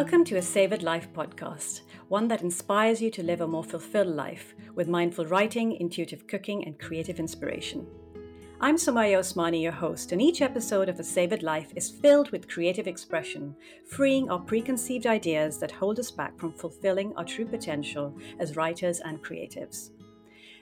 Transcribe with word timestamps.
Welcome 0.00 0.24
to 0.24 0.36
a 0.36 0.42
Savored 0.42 0.82
Life 0.82 1.12
podcast, 1.12 1.82
one 2.08 2.26
that 2.28 2.40
inspires 2.40 3.02
you 3.02 3.10
to 3.10 3.22
live 3.22 3.42
a 3.42 3.46
more 3.46 3.62
fulfilled 3.62 4.08
life 4.08 4.54
with 4.74 4.88
mindful 4.88 5.26
writing, 5.26 5.72
intuitive 5.72 6.26
cooking, 6.26 6.64
and 6.64 6.78
creative 6.78 7.20
inspiration. 7.20 7.86
I'm 8.62 8.76
Sumayya 8.76 9.18
Usmani, 9.18 9.60
your 9.60 9.72
host, 9.72 10.12
and 10.12 10.22
each 10.22 10.40
episode 10.40 10.88
of 10.88 10.98
A 10.98 11.04
Savored 11.04 11.42
Life 11.42 11.70
is 11.76 11.90
filled 11.90 12.30
with 12.30 12.48
creative 12.48 12.86
expression, 12.86 13.54
freeing 13.84 14.30
our 14.30 14.38
preconceived 14.38 15.06
ideas 15.06 15.58
that 15.58 15.70
hold 15.70 15.98
us 15.98 16.10
back 16.10 16.38
from 16.38 16.54
fulfilling 16.54 17.14
our 17.16 17.24
true 17.24 17.44
potential 17.44 18.16
as 18.38 18.56
writers 18.56 19.00
and 19.00 19.22
creatives. 19.22 19.90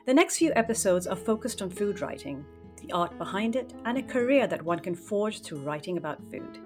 The 0.05 0.15
next 0.15 0.39
few 0.39 0.53
episodes 0.57 1.07
are 1.07 1.15
focused 1.15 1.63
on 1.63 1.71
food 1.71 2.01
writing, 2.01 2.45
the 2.83 2.91
art 2.91 3.17
behind 3.19 3.55
it, 3.55 3.73
and 3.85 3.99
a 3.99 4.03
career 4.03 4.49
that 4.49 4.65
one 4.65 4.81
can 4.81 4.97
forge 4.97 5.43
through 5.43 5.61
writing 5.61 5.97
about 5.97 6.29
food. 6.29 6.59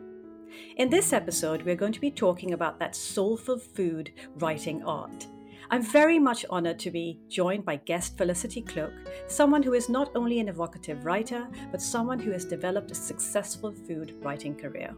In 0.77 0.91
this 0.91 1.13
episode, 1.13 1.63
we're 1.63 1.77
going 1.77 1.93
to 1.93 2.01
be 2.01 2.11
talking 2.11 2.53
about 2.53 2.79
that 2.79 2.97
soulful 2.97 3.59
food 3.59 4.13
writing 4.37 4.83
art. 4.85 5.27
I'm 5.71 5.83
very 5.83 6.19
much 6.19 6.45
honored 6.51 6.79
to 6.81 6.91
be 6.91 7.19
joined 7.29 7.65
by 7.65 7.77
guest 7.77 8.19
Felicity 8.19 8.61
Cloake, 8.61 8.93
someone 9.27 9.63
who 9.63 9.73
is 9.73 9.89
not 9.89 10.11
only 10.15 10.39
an 10.39 10.49
evocative 10.49 11.05
writer, 11.05 11.49
but 11.71 11.81
someone 11.81 12.19
who 12.19 12.31
has 12.31 12.45
developed 12.45 12.91
a 12.91 12.95
successful 12.95 13.73
food 13.73 14.15
writing 14.21 14.55
career. 14.55 14.95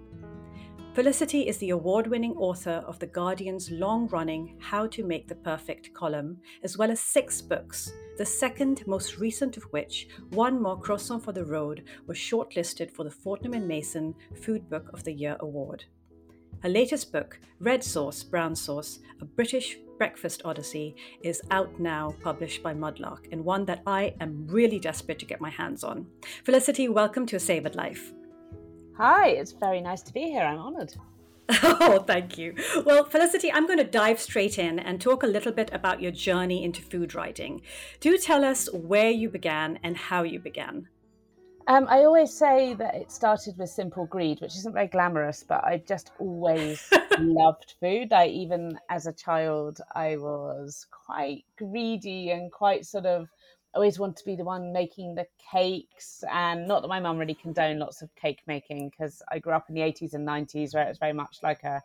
Felicity 0.95 1.49
is 1.49 1.59
the 1.59 1.71
award 1.71 2.07
winning 2.07 2.37
author 2.37 2.83
of 2.87 2.99
The 3.01 3.07
Guardian's 3.07 3.71
long 3.71 4.07
running 4.09 4.57
How 4.61 4.87
to 4.89 5.05
Make 5.05 5.27
the 5.27 5.35
Perfect 5.35 5.93
column, 5.93 6.39
as 6.63 6.79
well 6.79 6.91
as 6.91 7.01
six 7.01 7.43
books, 7.43 7.93
the 8.17 8.25
second 8.25 8.87
most 8.87 9.19
recent 9.19 9.57
of 9.57 9.65
which, 9.65 10.09
One 10.31 10.61
More 10.63 10.79
Croissant 10.79 11.23
for 11.23 11.33
the 11.33 11.45
Road, 11.45 11.85
was 12.07 12.17
shortlisted 12.17 12.91
for 12.91 13.05
the 13.05 13.11
Fortnum 13.11 13.67
Mason 13.67 14.15
Food 14.43 14.69
Book 14.71 14.91
of 14.93 15.03
the 15.03 15.13
Year 15.13 15.37
award. 15.41 15.85
Her 16.63 16.69
latest 16.69 17.13
book, 17.13 17.41
Red 17.61 17.83
Sauce, 17.83 18.23
Brown 18.23 18.55
Sauce, 18.55 19.01
a 19.21 19.25
British 19.25 19.77
breakfast 19.99 20.43
odyssey, 20.45 20.95
is 21.23 21.43
out 21.51 21.79
now, 21.81 22.15
published 22.23 22.63
by 22.63 22.73
Mudlark, 22.73 23.33
and 23.33 23.45
one 23.45 23.65
that 23.67 23.83
I 23.87 24.15
am 24.21 24.47
really 24.47 24.79
desperate 24.79 25.19
to 25.19 25.27
get 25.27 25.41
my 25.41 25.51
hands 25.51 25.85
on. 25.85 26.07
Felicity, 26.45 26.89
welcome 26.89 27.27
to 27.27 27.37
A 27.37 27.41
Savored 27.41 27.75
Life. 27.75 28.13
Hi, 28.97 29.31
it's 29.31 29.53
very 29.53 29.81
nice 29.81 30.03
to 30.03 30.13
be 30.13 30.23
here. 30.23 30.45
I'm 30.45 30.59
honoured. 30.59 30.95
Oh, 31.87 32.03
thank 32.07 32.39
you. 32.39 32.55
Well, 32.85 33.05
Felicity, 33.05 33.53
I'm 33.53 33.67
going 33.67 33.79
to 33.79 33.85
dive 33.85 34.21
straight 34.21 34.59
in 34.59 34.79
and 34.79 35.01
talk 35.01 35.23
a 35.23 35.27
little 35.27 35.53
bit 35.53 35.71
about 35.73 36.01
your 36.01 36.13
journey 36.13 36.65
into 36.65 36.81
food 36.83 37.15
writing. 37.15 37.63
Do 38.01 38.17
tell 38.17 38.45
us 38.45 38.73
where 38.73 39.11
you 39.11 39.29
began 39.29 39.79
and 39.83 39.97
how 39.97 40.23
you 40.23 40.39
began. 40.39 40.89
Um, 41.67 41.87
I 41.89 42.05
always 42.05 42.33
say 42.33 42.75
that 42.75 42.95
it 42.95 43.11
started 43.11 43.57
with 43.57 43.71
simple 43.71 44.07
greed, 44.07 44.41
which 44.41 44.55
isn't 44.57 44.75
very 44.75 44.87
glamorous, 44.87 45.43
but 45.43 45.65
I 45.65 45.79
just 45.79 46.13
always 46.19 46.91
loved 47.19 47.75
food. 47.81 48.13
I 48.13 48.27
even 48.27 48.79
as 48.91 49.07
a 49.07 49.13
child, 49.13 49.81
I 49.95 50.17
was 50.17 50.87
quite 50.91 51.45
greedy 51.57 52.31
and 52.31 52.53
quite 52.53 52.85
sort 52.85 53.07
of 53.07 53.29
always 53.75 53.99
want 53.99 54.17
to 54.17 54.25
be 54.25 54.37
the 54.37 54.45
one 54.45 54.73
making 54.73 55.15
the 55.15 55.27
cakes 55.51 56.23
and 56.31 56.67
not 56.67 56.83
that 56.83 56.89
my 56.89 57.01
mum 57.01 57.19
really 57.19 57.35
condoned 57.35 57.81
lots 57.81 58.03
of 58.03 58.15
cake 58.15 58.41
making 58.47 58.89
because 58.89 59.23
i 59.31 59.39
grew 59.39 59.53
up 59.53 59.69
in 59.69 59.75
the 59.75 59.81
80s 59.81 60.15
and 60.15 60.27
90s 60.27 60.75
where 60.75 60.85
it 60.85 60.89
was 60.89 60.99
very 60.99 61.13
much 61.13 61.39
like 61.43 61.63
a 61.65 61.83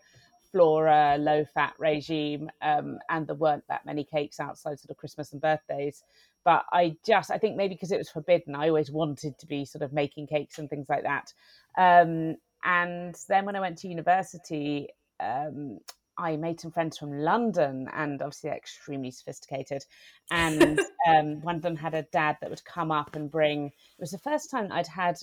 flora 0.51 1.17
low 1.19 1.45
fat 1.45 1.73
regime 1.77 2.49
um, 2.61 2.99
and 3.09 3.27
there 3.27 3.35
weren't 3.35 3.67
that 3.67 3.85
many 3.85 4.03
cakes 4.03 4.39
outside 4.39 4.79
sort 4.79 4.89
of 4.89 4.97
christmas 4.97 5.31
and 5.31 5.41
birthdays. 5.41 6.03
But 6.43 6.65
i 6.71 6.95
just 7.05 7.31
i 7.31 7.37
think 7.37 7.55
maybe 7.55 7.75
because 7.75 7.91
it 7.91 7.97
was 7.97 8.09
forbidden 8.09 8.55
i 8.55 8.69
always 8.69 8.91
wanted 8.91 9.37
to 9.37 9.45
be 9.45 9.65
sort 9.65 9.83
of 9.83 9.93
making 9.93 10.27
cakes 10.27 10.57
and 10.57 10.69
things 10.69 10.89
like 10.89 11.03
that. 11.03 11.33
Um, 11.77 12.37
and 12.63 13.15
then 13.27 13.45
when 13.45 13.55
i 13.55 13.59
went 13.59 13.77
to 13.79 13.87
university 13.87 14.89
um, 15.19 15.79
I 16.19 16.35
made 16.37 16.59
some 16.59 16.71
friends 16.71 16.97
from 16.97 17.17
London 17.17 17.87
and 17.93 18.21
obviously 18.21 18.49
extremely 18.51 19.11
sophisticated. 19.11 19.85
And 20.31 20.79
um, 21.07 21.41
one 21.41 21.55
of 21.55 21.63
them 21.63 21.75
had 21.75 21.95
a 21.95 22.03
dad 22.03 22.37
that 22.39 22.51
would 22.51 22.63
come 22.63 22.91
up 22.91 23.15
and 23.15 23.31
bring, 23.31 23.65
it 23.65 23.99
was 23.99 24.11
the 24.11 24.19
first 24.19 24.51
time 24.51 24.71
I'd 24.71 24.85
had 24.85 25.15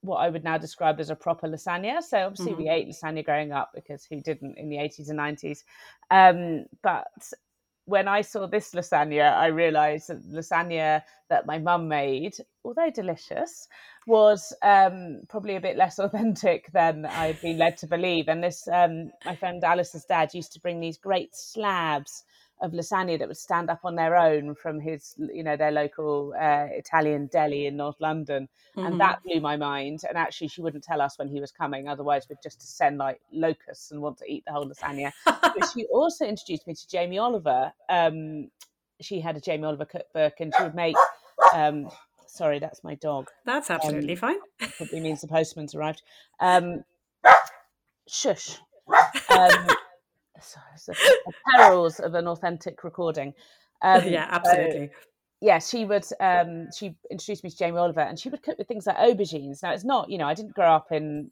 what 0.00 0.16
I 0.16 0.30
would 0.30 0.42
now 0.44 0.56
describe 0.56 1.00
as 1.00 1.10
a 1.10 1.16
proper 1.16 1.48
lasagna. 1.48 2.02
So 2.02 2.18
obviously 2.18 2.52
mm-hmm. 2.52 2.62
we 2.62 2.68
ate 2.70 2.88
lasagna 2.88 3.24
growing 3.24 3.52
up 3.52 3.72
because 3.74 4.06
who 4.06 4.20
didn't 4.20 4.56
in 4.56 4.70
the 4.70 4.76
80s 4.76 5.10
and 5.10 5.18
90s. 5.18 5.64
Um, 6.10 6.64
but 6.82 7.08
when 7.86 8.08
I 8.08 8.22
saw 8.22 8.46
this 8.46 8.72
lasagna, 8.72 9.32
I 9.34 9.48
realised 9.48 10.08
that 10.08 10.22
lasagna 10.30 11.02
that 11.28 11.46
my 11.46 11.58
mum 11.58 11.88
made, 11.88 12.34
although 12.64 12.90
delicious, 12.90 13.68
was 14.06 14.52
um, 14.62 15.20
probably 15.28 15.56
a 15.56 15.60
bit 15.60 15.76
less 15.76 15.98
authentic 16.04 16.70
than 16.72 17.04
I'd 17.04 17.40
been 17.40 17.58
led 17.58 17.76
to 17.78 17.86
believe. 17.86 18.28
And 18.28 18.42
this, 18.42 18.66
um, 18.68 19.10
my 19.24 19.36
friend 19.36 19.62
Alice's 19.62 20.04
dad 20.04 20.34
used 20.34 20.52
to 20.52 20.60
bring 20.60 20.80
these 20.80 20.98
great 20.98 21.34
slabs 21.34 22.24
of 22.60 22.72
lasagna 22.72 23.18
that 23.18 23.28
would 23.28 23.36
stand 23.36 23.68
up 23.68 23.80
on 23.84 23.94
their 23.94 24.16
own 24.16 24.54
from 24.54 24.80
his, 24.80 25.14
you 25.18 25.42
know, 25.42 25.56
their 25.56 25.70
local 25.70 26.34
uh, 26.40 26.66
Italian 26.70 27.26
deli 27.26 27.66
in 27.66 27.76
North 27.76 27.96
London, 28.00 28.48
mm-hmm. 28.76 28.86
and 28.86 29.00
that 29.00 29.22
blew 29.22 29.40
my 29.40 29.56
mind. 29.56 30.00
And 30.08 30.16
actually, 30.16 30.48
she 30.48 30.62
wouldn't 30.62 30.84
tell 30.84 31.00
us 31.00 31.18
when 31.18 31.28
he 31.28 31.40
was 31.40 31.52
coming, 31.52 31.88
otherwise 31.88 32.26
we'd 32.28 32.38
just 32.42 32.62
send 32.76 32.98
like 32.98 33.20
locusts 33.32 33.90
and 33.90 34.00
want 34.00 34.18
to 34.18 34.24
eat 34.30 34.44
the 34.46 34.52
whole 34.52 34.66
lasagna. 34.66 35.12
but 35.24 35.68
she 35.72 35.84
also 35.92 36.24
introduced 36.24 36.66
me 36.66 36.74
to 36.74 36.88
Jamie 36.88 37.18
Oliver. 37.18 37.72
Um, 37.88 38.50
she 39.00 39.20
had 39.20 39.36
a 39.36 39.40
Jamie 39.40 39.64
Oliver 39.64 39.84
cookbook, 39.84 40.34
and 40.40 40.52
she 40.56 40.62
would 40.62 40.74
make. 40.74 40.96
Um, 41.52 41.90
sorry, 42.26 42.58
that's 42.58 42.82
my 42.84 42.94
dog. 42.94 43.28
That's 43.44 43.70
absolutely 43.70 44.14
um, 44.14 44.18
fine. 44.18 44.38
Probably 44.76 45.00
means 45.00 45.20
the 45.20 45.28
postman's 45.28 45.74
arrived. 45.74 46.02
Um, 46.40 46.84
shush. 48.08 48.58
Um, 49.30 49.66
the 50.86 51.32
perils 51.54 52.00
of 52.00 52.14
an 52.14 52.28
authentic 52.28 52.84
recording. 52.84 53.34
Um, 53.82 54.08
yeah, 54.08 54.28
absolutely. 54.30 54.86
So, 54.86 54.92
yeah, 55.42 55.58
she 55.58 55.84
would. 55.84 56.06
Um, 56.18 56.68
she 56.74 56.94
introduced 57.10 57.44
me 57.44 57.50
to 57.50 57.56
Jamie 57.56 57.76
Oliver, 57.76 58.00
and 58.00 58.18
she 58.18 58.30
would 58.30 58.42
cook 58.42 58.56
with 58.56 58.66
things 58.66 58.86
like 58.86 58.96
aubergines. 58.96 59.62
Now, 59.62 59.72
it's 59.72 59.84
not, 59.84 60.08
you 60.08 60.16
know, 60.16 60.26
I 60.26 60.32
didn't 60.32 60.54
grow 60.54 60.72
up 60.72 60.90
in, 60.90 61.30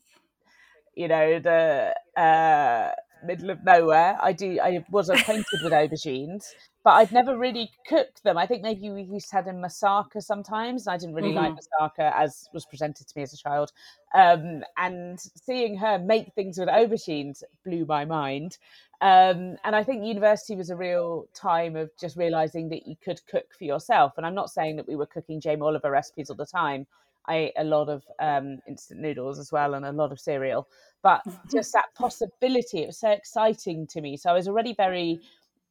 you 0.94 1.08
know, 1.08 1.38
the 1.38 1.94
uh, 2.20 2.90
middle 3.24 3.48
of 3.48 3.64
nowhere. 3.64 4.18
I 4.20 4.32
do. 4.32 4.58
I 4.60 4.84
was 4.90 5.08
acquainted 5.08 5.60
with 5.62 5.72
aubergines, 5.72 6.44
but 6.84 6.90
I'd 6.90 7.12
never 7.12 7.38
really 7.38 7.70
cooked 7.86 8.22
them. 8.22 8.36
I 8.36 8.46
think 8.46 8.62
maybe 8.62 8.90
we 8.90 9.02
used 9.02 9.30
to 9.30 9.36
have 9.36 9.46
in 9.46 9.56
moussaka 9.56 10.22
sometimes. 10.22 10.88
I 10.88 10.96
didn't 10.96 11.14
really 11.14 11.32
mm-hmm. 11.32 11.54
like 11.54 11.94
moussaka 11.94 12.12
as 12.14 12.48
was 12.52 12.66
presented 12.66 13.06
to 13.06 13.12
me 13.16 13.22
as 13.22 13.32
a 13.32 13.36
child. 13.36 13.72
Um, 14.14 14.62
and 14.76 15.18
seeing 15.20 15.76
her 15.78 15.98
make 15.98 16.32
things 16.34 16.58
with 16.58 16.68
aubergines 16.68 17.42
blew 17.64 17.86
my 17.86 18.04
mind. 18.04 18.58
Um, 19.02 19.56
and 19.64 19.74
I 19.74 19.82
think 19.82 20.04
university 20.04 20.54
was 20.54 20.70
a 20.70 20.76
real 20.76 21.26
time 21.34 21.74
of 21.74 21.90
just 21.98 22.16
realizing 22.16 22.68
that 22.68 22.86
you 22.86 22.94
could 23.04 23.20
cook 23.26 23.46
for 23.58 23.64
yourself. 23.64 24.12
And 24.16 24.24
I'm 24.24 24.34
not 24.34 24.48
saying 24.48 24.76
that 24.76 24.86
we 24.86 24.94
were 24.94 25.06
cooking 25.06 25.40
Jamie 25.40 25.62
Oliver 25.62 25.90
recipes 25.90 26.30
all 26.30 26.36
the 26.36 26.46
time. 26.46 26.86
I 27.26 27.36
ate 27.36 27.52
a 27.56 27.64
lot 27.64 27.88
of 27.88 28.04
um, 28.20 28.60
instant 28.68 29.00
noodles 29.00 29.40
as 29.40 29.50
well 29.50 29.74
and 29.74 29.84
a 29.84 29.90
lot 29.90 30.12
of 30.12 30.20
cereal. 30.20 30.68
But 31.02 31.22
just 31.52 31.72
that 31.72 31.86
possibility, 31.96 32.82
it 32.82 32.86
was 32.86 33.00
so 33.00 33.10
exciting 33.10 33.88
to 33.88 34.00
me. 34.00 34.16
So 34.16 34.30
I 34.30 34.34
was 34.34 34.46
already 34.46 34.72
very 34.72 35.20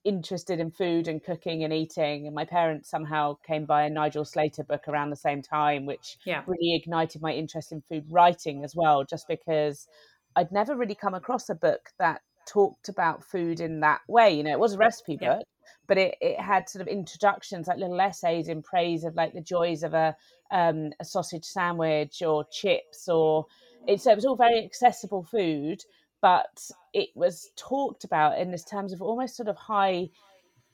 interested 0.04 0.60
in 0.60 0.70
food 0.70 1.08
and 1.08 1.24
cooking 1.24 1.64
and 1.64 1.72
eating. 1.72 2.26
And 2.26 2.36
my 2.36 2.44
parents 2.44 2.90
somehow 2.90 3.38
came 3.48 3.66
by 3.66 3.84
a 3.84 3.90
Nigel 3.90 4.26
Slater 4.26 4.66
book 4.66 4.90
around 4.90 5.10
the 5.10 5.16
same 5.16 5.42
time, 5.42 5.86
which 5.86 6.18
yeah. 6.26 6.44
really 6.48 6.76
ignited 6.76 7.22
my 7.22 7.32
interest 7.32 7.72
in 7.72 7.82
food 7.88 8.04
writing 8.10 8.66
as 8.66 8.76
well, 8.76 9.06
just 9.06 9.30
because 9.30 9.88
I'd 10.36 10.52
never 10.52 10.76
really 10.76 10.96
come 10.96 11.14
across 11.14 11.48
a 11.48 11.56
book 11.56 11.92
that 11.98 12.22
talked 12.52 12.90
about 12.90 13.24
food 13.24 13.60
in 13.60 13.80
that 13.80 14.02
way. 14.08 14.32
You 14.36 14.44
know, 14.44 14.52
it 14.52 14.60
was 14.60 14.74
a 14.74 14.78
recipe 14.78 15.18
book, 15.18 15.44
but 15.88 15.98
it, 15.98 16.16
it 16.22 16.40
had 16.40 16.70
sort 16.70 16.82
of 16.82 16.88
introductions, 16.88 17.68
like 17.68 17.78
little 17.78 18.00
essays 18.00 18.48
in 18.48 18.62
praise 18.62 19.04
of 19.04 19.16
like 19.16 19.34
the 19.34 19.42
joys 19.42 19.84
of 19.84 19.94
a 19.94 20.16
um, 20.52 20.92
a 21.00 21.06
sausage 21.06 21.46
sandwich 21.46 22.22
or 22.22 22.46
chips, 22.52 23.08
or 23.08 23.46
it, 23.88 24.02
so 24.02 24.12
it 24.12 24.16
was 24.16 24.26
all 24.26 24.36
very 24.36 24.64
accessible 24.64 25.24
food, 25.24 25.84
but 26.22 26.70
it 26.94 27.10
was 27.16 27.52
talked 27.56 28.04
about 28.04 28.38
in 28.38 28.52
this 28.52 28.66
terms 28.66 28.92
of 28.92 29.02
almost 29.02 29.38
sort 29.38 29.48
of 29.48 29.56
high 29.56 30.10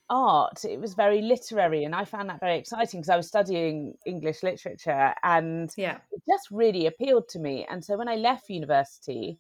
art. 0.10 0.66
It 0.66 0.80
was 0.80 0.96
very 0.96 1.22
literary, 1.22 1.84
and 1.84 1.94
I 1.94 2.06
found 2.06 2.30
that 2.30 2.40
very 2.40 2.58
exciting 2.58 3.02
because 3.02 3.10
I 3.10 3.18
was 3.18 3.28
studying 3.28 3.94
English 4.06 4.42
literature, 4.42 5.14
and 5.24 5.72
yeah. 5.78 5.98
it 6.12 6.24
just 6.28 6.50
really 6.50 6.88
appealed 6.88 7.30
to 7.30 7.40
me. 7.40 7.68
And 7.70 7.84
so 7.86 7.98
when 7.98 8.10
I 8.10 8.16
left 8.16 8.50
university, 8.50 9.38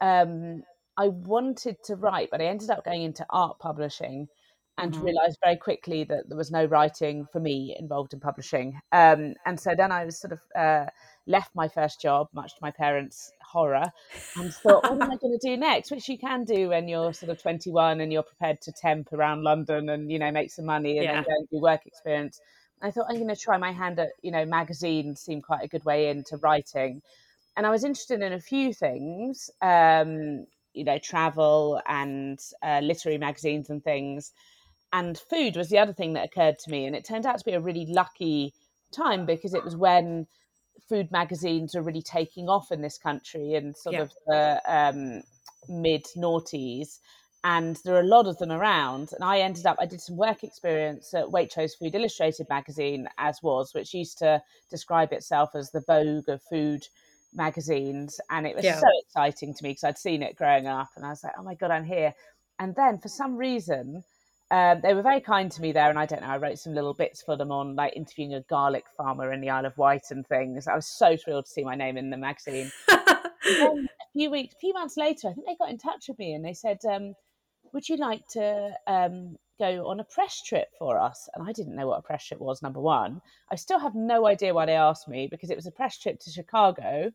um, 0.00 0.62
I 0.98 1.08
wanted 1.08 1.76
to 1.84 1.94
write, 1.94 2.28
but 2.30 2.40
I 2.40 2.46
ended 2.46 2.70
up 2.70 2.84
going 2.84 3.02
into 3.02 3.24
art 3.30 3.60
publishing 3.60 4.28
and 4.78 4.92
mm-hmm. 4.92 5.04
realized 5.04 5.38
very 5.42 5.56
quickly 5.56 6.04
that 6.04 6.28
there 6.28 6.36
was 6.36 6.50
no 6.50 6.64
writing 6.64 7.24
for 7.32 7.40
me 7.40 7.76
involved 7.78 8.12
in 8.12 8.20
publishing. 8.20 8.80
Um, 8.90 9.34
and 9.46 9.58
so 9.58 9.74
then 9.76 9.92
I 9.92 10.04
was 10.04 10.20
sort 10.20 10.32
of 10.32 10.40
uh, 10.56 10.86
left 11.26 11.54
my 11.54 11.68
first 11.68 12.00
job, 12.02 12.28
much 12.32 12.50
to 12.50 12.58
my 12.62 12.72
parents' 12.72 13.30
horror, 13.42 13.84
and 14.36 14.52
thought, 14.52 14.82
what 14.82 15.00
am 15.00 15.02
I 15.02 15.16
going 15.16 15.38
to 15.38 15.48
do 15.48 15.56
next? 15.56 15.92
Which 15.92 16.08
you 16.08 16.18
can 16.18 16.44
do 16.44 16.70
when 16.70 16.88
you're 16.88 17.12
sort 17.12 17.30
of 17.30 17.40
21 17.40 18.00
and 18.00 18.12
you're 18.12 18.24
prepared 18.24 18.60
to 18.62 18.72
temp 18.72 19.12
around 19.12 19.44
London 19.44 19.88
and, 19.88 20.10
you 20.10 20.18
know, 20.18 20.32
make 20.32 20.50
some 20.50 20.64
money 20.64 20.98
and 20.98 21.04
yeah. 21.04 21.14
then 21.14 21.22
go 21.22 21.30
and 21.30 21.48
do 21.48 21.60
work 21.60 21.86
experience. 21.86 22.40
I 22.82 22.90
thought 22.90 23.06
I'm 23.08 23.16
going 23.16 23.28
to 23.28 23.36
try 23.36 23.56
my 23.56 23.72
hand 23.72 24.00
at, 24.00 24.10
you 24.22 24.32
know, 24.32 24.44
magazines 24.44 25.20
seemed 25.20 25.44
quite 25.44 25.64
a 25.64 25.68
good 25.68 25.84
way 25.84 26.08
into 26.08 26.36
writing. 26.38 27.02
And 27.56 27.66
I 27.66 27.70
was 27.70 27.84
interested 27.84 28.20
in 28.22 28.32
a 28.32 28.40
few 28.40 28.72
things. 28.72 29.50
Um, 29.60 30.46
you 30.78 30.84
know, 30.84 30.98
travel 30.98 31.80
and 31.86 32.38
uh, 32.62 32.80
literary 32.82 33.18
magazines 33.18 33.70
and 33.70 33.82
things. 33.82 34.32
And 34.92 35.18
food 35.18 35.56
was 35.56 35.68
the 35.68 35.78
other 35.78 35.92
thing 35.92 36.14
that 36.14 36.24
occurred 36.24 36.58
to 36.60 36.70
me. 36.70 36.86
And 36.86 36.96
it 36.96 37.04
turned 37.04 37.26
out 37.26 37.38
to 37.38 37.44
be 37.44 37.52
a 37.52 37.60
really 37.60 37.86
lucky 37.86 38.54
time 38.92 39.26
because 39.26 39.52
it 39.52 39.64
was 39.64 39.76
when 39.76 40.26
food 40.88 41.10
magazines 41.10 41.74
are 41.74 41.82
really 41.82 42.02
taking 42.02 42.48
off 42.48 42.72
in 42.72 42.80
this 42.80 42.96
country 42.96 43.54
in 43.54 43.74
sort 43.74 43.94
yeah. 43.94 44.02
of 44.02 44.12
the 44.26 44.62
um, 44.66 45.22
mid 45.68 46.04
noughties 46.16 47.00
and 47.44 47.78
there 47.84 47.94
are 47.94 48.00
a 48.00 48.06
lot 48.06 48.26
of 48.26 48.38
them 48.38 48.50
around. 48.50 49.10
And 49.12 49.22
I 49.22 49.40
ended 49.40 49.66
up, 49.66 49.76
I 49.78 49.86
did 49.86 50.00
some 50.00 50.16
work 50.16 50.42
experience 50.42 51.14
at 51.14 51.26
Waitrose 51.26 51.78
Food 51.78 51.94
Illustrated 51.94 52.48
magazine, 52.48 53.08
as 53.16 53.42
was, 53.42 53.74
which 53.74 53.94
used 53.94 54.18
to 54.18 54.42
describe 54.70 55.12
itself 55.12 55.50
as 55.54 55.70
the 55.70 55.80
vogue 55.80 56.28
of 56.28 56.42
food 56.42 56.86
magazines. 57.34 58.20
And 58.30 58.46
it 58.46 58.56
was 58.56 58.64
yeah. 58.64 58.78
so 58.78 58.86
exciting 59.02 59.54
to 59.54 59.62
me 59.62 59.70
because 59.70 59.84
I'd 59.84 59.98
seen 59.98 60.22
it 60.22 60.36
growing 60.36 60.66
up 60.66 60.90
and 60.96 61.04
I 61.04 61.10
was 61.10 61.22
like, 61.22 61.34
oh 61.38 61.42
my 61.42 61.54
God, 61.54 61.70
I'm 61.70 61.84
here. 61.84 62.14
And 62.58 62.74
then 62.74 62.98
for 62.98 63.08
some 63.08 63.36
reason, 63.36 64.02
um, 64.50 64.80
they 64.82 64.94
were 64.94 65.02
very 65.02 65.20
kind 65.20 65.52
to 65.52 65.60
me 65.60 65.72
there, 65.72 65.90
and 65.90 65.98
I 65.98 66.06
don't 66.06 66.22
know. 66.22 66.28
I 66.28 66.38
wrote 66.38 66.58
some 66.58 66.74
little 66.74 66.94
bits 66.94 67.22
for 67.22 67.36
them 67.36 67.52
on 67.52 67.76
like 67.76 67.94
interviewing 67.94 68.32
a 68.34 68.40
garlic 68.42 68.84
farmer 68.96 69.30
in 69.32 69.42
the 69.42 69.50
Isle 69.50 69.66
of 69.66 69.76
Wight 69.76 70.04
and 70.10 70.26
things. 70.26 70.66
I 70.66 70.74
was 70.74 70.86
so 70.86 71.16
thrilled 71.16 71.44
to 71.44 71.50
see 71.50 71.64
my 71.64 71.74
name 71.74 71.98
in 71.98 72.08
the 72.08 72.16
magazine. 72.16 72.72
a 72.88 73.88
few 74.14 74.30
weeks, 74.30 74.54
a 74.54 74.58
few 74.58 74.72
months 74.72 74.96
later, 74.96 75.28
I 75.28 75.34
think 75.34 75.46
they 75.46 75.56
got 75.56 75.70
in 75.70 75.78
touch 75.78 76.06
with 76.08 76.18
me 76.18 76.32
and 76.32 76.42
they 76.42 76.54
said, 76.54 76.78
um, 76.90 77.14
would 77.74 77.88
you 77.88 77.96
like 77.96 78.26
to 78.32 78.72
um, 78.86 79.36
go 79.58 79.88
on 79.88 80.00
a 80.00 80.04
press 80.04 80.42
trip 80.42 80.68
for 80.78 80.98
us? 80.98 81.28
And 81.34 81.48
I 81.48 81.52
didn't 81.52 81.76
know 81.76 81.86
what 81.86 81.98
a 81.98 82.02
press 82.02 82.24
trip 82.24 82.40
was, 82.40 82.62
number 82.62 82.80
one. 82.80 83.20
I 83.50 83.56
still 83.56 83.78
have 83.78 83.94
no 83.94 84.26
idea 84.26 84.54
why 84.54 84.66
they 84.66 84.76
asked 84.76 85.08
me 85.08 85.28
because 85.30 85.50
it 85.50 85.56
was 85.56 85.66
a 85.66 85.70
press 85.70 85.98
trip 85.98 86.20
to 86.20 86.30
Chicago. 86.30 87.10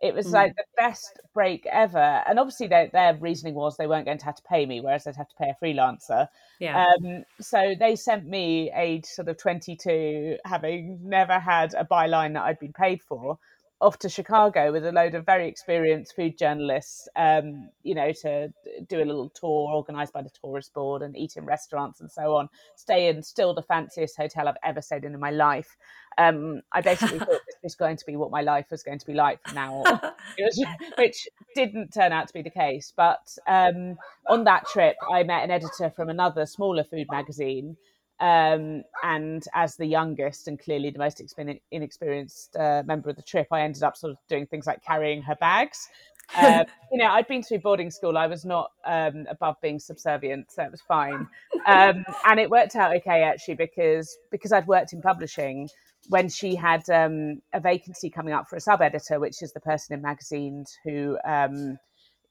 It 0.00 0.14
was 0.14 0.28
mm. 0.28 0.32
like 0.32 0.56
the 0.56 0.64
best 0.76 1.20
break 1.34 1.66
ever. 1.66 2.22
And 2.26 2.38
obviously, 2.38 2.68
their, 2.68 2.88
their 2.88 3.14
reasoning 3.16 3.54
was 3.54 3.76
they 3.76 3.86
weren't 3.86 4.06
going 4.06 4.18
to 4.18 4.24
have 4.24 4.36
to 4.36 4.42
pay 4.42 4.64
me, 4.64 4.80
whereas 4.80 5.04
they'd 5.04 5.16
have 5.16 5.28
to 5.28 5.36
pay 5.36 5.50
a 5.50 5.64
freelancer. 5.64 6.28
Yeah. 6.58 6.86
Um, 6.86 7.24
so 7.40 7.74
they 7.78 7.96
sent 7.96 8.26
me, 8.26 8.72
age 8.74 9.04
sort 9.04 9.28
of 9.28 9.36
22, 9.36 10.38
having 10.44 11.00
never 11.02 11.38
had 11.38 11.74
a 11.74 11.84
byline 11.84 12.32
that 12.34 12.42
I'd 12.42 12.58
been 12.58 12.72
paid 12.72 13.02
for, 13.02 13.38
off 13.80 13.98
to 13.98 14.08
Chicago 14.08 14.72
with 14.72 14.84
a 14.84 14.92
load 14.92 15.14
of 15.14 15.24
very 15.24 15.48
experienced 15.48 16.14
food 16.14 16.36
journalists, 16.36 17.08
um, 17.16 17.70
you 17.82 17.94
know, 17.94 18.12
to 18.12 18.52
do 18.88 18.98
a 18.98 19.04
little 19.04 19.30
tour 19.30 19.70
organised 19.74 20.12
by 20.12 20.22
the 20.22 20.30
tourist 20.42 20.74
board 20.74 21.00
and 21.00 21.16
eat 21.16 21.36
in 21.36 21.46
restaurants 21.46 22.00
and 22.00 22.10
so 22.10 22.34
on. 22.34 22.48
Stay 22.76 23.08
in 23.08 23.22
still 23.22 23.54
the 23.54 23.62
fanciest 23.62 24.16
hotel 24.16 24.48
I've 24.48 24.56
ever 24.62 24.82
stayed 24.82 25.04
in 25.04 25.14
in 25.14 25.20
my 25.20 25.30
life. 25.30 25.76
Um, 26.18 26.60
I 26.72 26.82
basically 26.82 27.18
thought 27.20 27.28
this 27.28 27.56
was 27.62 27.74
going 27.74 27.96
to 27.96 28.04
be 28.04 28.16
what 28.16 28.30
my 28.30 28.42
life 28.42 28.66
was 28.70 28.82
going 28.82 28.98
to 28.98 29.06
be 29.06 29.14
like 29.14 29.40
from 29.46 29.54
now 29.54 29.74
on, 29.76 30.00
which 30.98 31.28
didn't 31.54 31.92
turn 31.94 32.12
out 32.12 32.28
to 32.28 32.34
be 32.34 32.42
the 32.42 32.50
case. 32.50 32.92
But 32.94 33.34
um, 33.46 33.96
on 34.28 34.44
that 34.44 34.66
trip, 34.66 34.96
I 35.10 35.22
met 35.22 35.44
an 35.44 35.50
editor 35.50 35.90
from 35.90 36.10
another 36.10 36.44
smaller 36.44 36.84
food 36.84 37.06
magazine 37.10 37.76
um, 38.20 38.82
and 39.02 39.42
as 39.54 39.76
the 39.76 39.86
youngest 39.86 40.46
and 40.46 40.58
clearly 40.58 40.90
the 40.90 40.98
most 40.98 41.22
inexperienced 41.70 42.54
uh, 42.56 42.82
member 42.84 43.08
of 43.08 43.16
the 43.16 43.22
trip, 43.22 43.46
I 43.50 43.62
ended 43.62 43.82
up 43.82 43.96
sort 43.96 44.12
of 44.12 44.18
doing 44.28 44.46
things 44.46 44.66
like 44.66 44.84
carrying 44.84 45.22
her 45.22 45.36
bags. 45.36 45.88
Um, 46.36 46.64
you 46.92 46.98
know, 46.98 47.06
I'd 47.06 47.26
been 47.28 47.42
through 47.42 47.60
boarding 47.60 47.90
school. 47.90 48.18
I 48.18 48.26
was 48.26 48.44
not 48.44 48.72
um, 48.84 49.26
above 49.30 49.56
being 49.62 49.78
subservient, 49.78 50.52
so 50.52 50.62
it 50.62 50.70
was 50.70 50.82
fine. 50.82 51.26
Um, 51.66 52.04
and 52.26 52.38
it 52.38 52.50
worked 52.50 52.76
out 52.76 52.94
okay 52.96 53.22
actually 53.22 53.54
because 53.54 54.16
because 54.30 54.52
I'd 54.52 54.66
worked 54.66 54.92
in 54.92 55.00
publishing. 55.00 55.68
When 56.08 56.28
she 56.28 56.56
had 56.56 56.88
um, 56.90 57.40
a 57.52 57.60
vacancy 57.60 58.10
coming 58.10 58.32
up 58.32 58.48
for 58.48 58.56
a 58.56 58.60
sub 58.60 58.80
editor, 58.80 59.20
which 59.20 59.42
is 59.42 59.52
the 59.52 59.60
person 59.60 59.94
in 59.94 60.02
magazines 60.02 60.76
who 60.82 61.18
um, 61.24 61.78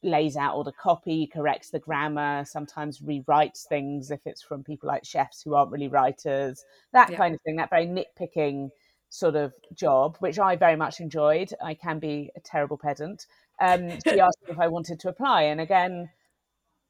lays 0.03 0.37
out 0.37 0.53
all 0.53 0.63
the 0.63 0.71
copy, 0.71 1.27
corrects 1.27 1.69
the 1.69 1.79
grammar, 1.79 2.45
sometimes 2.45 2.99
rewrites 2.99 3.65
things 3.67 4.11
if 4.11 4.21
it's 4.25 4.41
from 4.41 4.63
people 4.63 4.87
like 4.87 5.05
chefs 5.05 5.41
who 5.41 5.55
aren't 5.55 5.71
really 5.71 5.87
writers, 5.87 6.63
that 6.93 7.11
yeah. 7.11 7.17
kind 7.17 7.35
of 7.35 7.41
thing, 7.41 7.57
that 7.57 7.69
very 7.69 7.85
nitpicking 7.85 8.69
sort 9.09 9.35
of 9.35 9.53
job, 9.73 10.15
which 10.19 10.39
I 10.39 10.55
very 10.55 10.75
much 10.75 10.99
enjoyed. 10.99 11.51
I 11.63 11.73
can 11.73 11.99
be 11.99 12.29
a 12.35 12.39
terrible 12.39 12.77
pedant. 12.77 13.25
Um, 13.59 13.89
she 14.07 14.19
asked 14.19 14.39
me 14.45 14.51
if 14.51 14.59
I 14.59 14.67
wanted 14.67 14.99
to 15.01 15.09
apply. 15.09 15.43
And 15.43 15.59
again, 15.59 16.09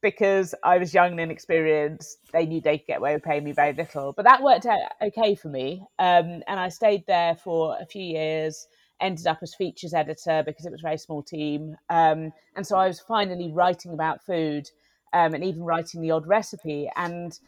because 0.02 0.54
I 0.62 0.78
was 0.78 0.94
young 0.94 1.12
and 1.12 1.20
inexperienced, 1.20 2.18
they 2.32 2.46
knew 2.46 2.60
they 2.60 2.78
could 2.78 2.86
get 2.86 2.98
away 2.98 3.14
with 3.14 3.24
paying 3.24 3.44
me 3.44 3.52
very 3.52 3.72
little. 3.72 4.12
But 4.12 4.24
that 4.24 4.42
worked 4.42 4.66
out 4.66 4.78
okay 5.02 5.34
for 5.34 5.48
me. 5.48 5.82
Um, 5.98 6.42
and 6.46 6.60
I 6.60 6.68
stayed 6.68 7.06
there 7.06 7.34
for 7.34 7.76
a 7.80 7.86
few 7.86 8.04
years 8.04 8.66
ended 9.00 9.26
up 9.26 9.38
as 9.42 9.54
features 9.54 9.94
editor 9.94 10.42
because 10.44 10.66
it 10.66 10.72
was 10.72 10.80
a 10.80 10.82
very 10.82 10.98
small 10.98 11.22
team. 11.22 11.76
Um, 11.88 12.32
and 12.56 12.66
so 12.66 12.76
I 12.76 12.86
was 12.86 13.00
finally 13.00 13.50
writing 13.50 13.92
about 13.92 14.24
food 14.24 14.70
um, 15.12 15.34
and 15.34 15.44
even 15.44 15.62
writing 15.62 16.00
the 16.00 16.10
odd 16.10 16.26
recipe. 16.26 16.90
And 16.96 17.38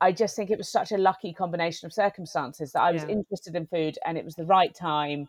I 0.00 0.12
just 0.12 0.36
think 0.36 0.50
it 0.50 0.58
was 0.58 0.68
such 0.68 0.92
a 0.92 0.98
lucky 0.98 1.32
combination 1.32 1.86
of 1.86 1.92
circumstances 1.92 2.72
that 2.72 2.82
I 2.82 2.92
was 2.92 3.02
yeah. 3.02 3.10
interested 3.10 3.54
in 3.54 3.66
food 3.66 3.98
and 4.04 4.16
it 4.16 4.24
was 4.24 4.34
the 4.34 4.46
right 4.46 4.74
time. 4.74 5.28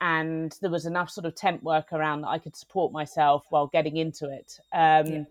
And 0.00 0.56
there 0.62 0.70
was 0.70 0.86
enough 0.86 1.10
sort 1.10 1.26
of 1.26 1.34
temp 1.34 1.62
work 1.62 1.92
around 1.92 2.22
that 2.22 2.28
I 2.28 2.38
could 2.38 2.56
support 2.56 2.92
myself 2.92 3.44
while 3.50 3.66
getting 3.66 3.96
into 3.96 4.30
it. 4.30 4.58
Um, 4.72 5.06
yeah. 5.06 5.24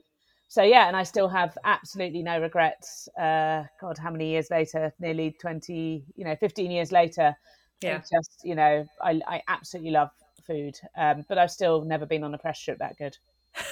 So 0.47 0.63
yeah, 0.63 0.87
and 0.87 0.97
I 0.97 1.03
still 1.03 1.27
have 1.27 1.55
absolutely 1.63 2.23
no 2.23 2.39
regrets. 2.39 3.07
Uh, 3.15 3.65
God, 3.79 3.99
how 3.99 4.09
many 4.09 4.29
years 4.29 4.49
later? 4.49 4.91
Nearly 4.99 5.35
twenty, 5.39 6.03
you 6.15 6.25
know, 6.25 6.35
fifteen 6.35 6.71
years 6.71 6.91
later 6.91 7.35
yeah. 7.81 7.97
It's 7.97 8.09
just, 8.09 8.41
you 8.43 8.55
know, 8.55 8.85
I, 9.01 9.21
I 9.27 9.41
absolutely 9.47 9.91
love 9.91 10.09
food, 10.45 10.75
um, 10.97 11.25
but 11.27 11.37
I've 11.37 11.51
still 11.51 11.83
never 11.83 12.05
been 12.05 12.23
on 12.23 12.33
a 12.33 12.37
press 12.37 12.59
trip 12.59 12.79
that 12.79 12.97
good. 12.97 13.17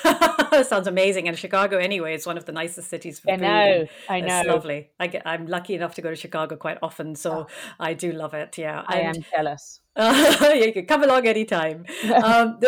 Sounds 0.63 0.87
amazing. 0.87 1.27
And 1.27 1.37
Chicago, 1.37 1.77
anyway, 1.77 2.15
is 2.15 2.25
one 2.25 2.37
of 2.37 2.45
the 2.45 2.51
nicest 2.51 2.89
cities 2.89 3.19
for 3.19 3.31
I 3.31 3.35
know, 3.35 3.85
I 4.09 4.21
know. 4.21 4.39
It's 4.39 4.47
lovely. 4.47 4.89
I 4.99 5.07
get, 5.07 5.23
I'm 5.25 5.47
lucky 5.47 5.75
enough 5.75 5.95
to 5.95 6.01
go 6.01 6.09
to 6.09 6.15
Chicago 6.15 6.55
quite 6.55 6.77
often, 6.81 7.15
so 7.15 7.31
oh. 7.31 7.47
I 7.79 7.93
do 7.93 8.11
love 8.11 8.33
it. 8.33 8.57
Yeah, 8.57 8.83
I 8.87 8.99
and, 8.99 9.17
am 9.17 9.25
jealous. 9.31 9.81
Uh, 9.95 10.51
you 10.55 10.73
can 10.73 10.85
come 10.85 11.03
along 11.03 11.27
anytime. 11.27 11.85
um, 12.23 12.59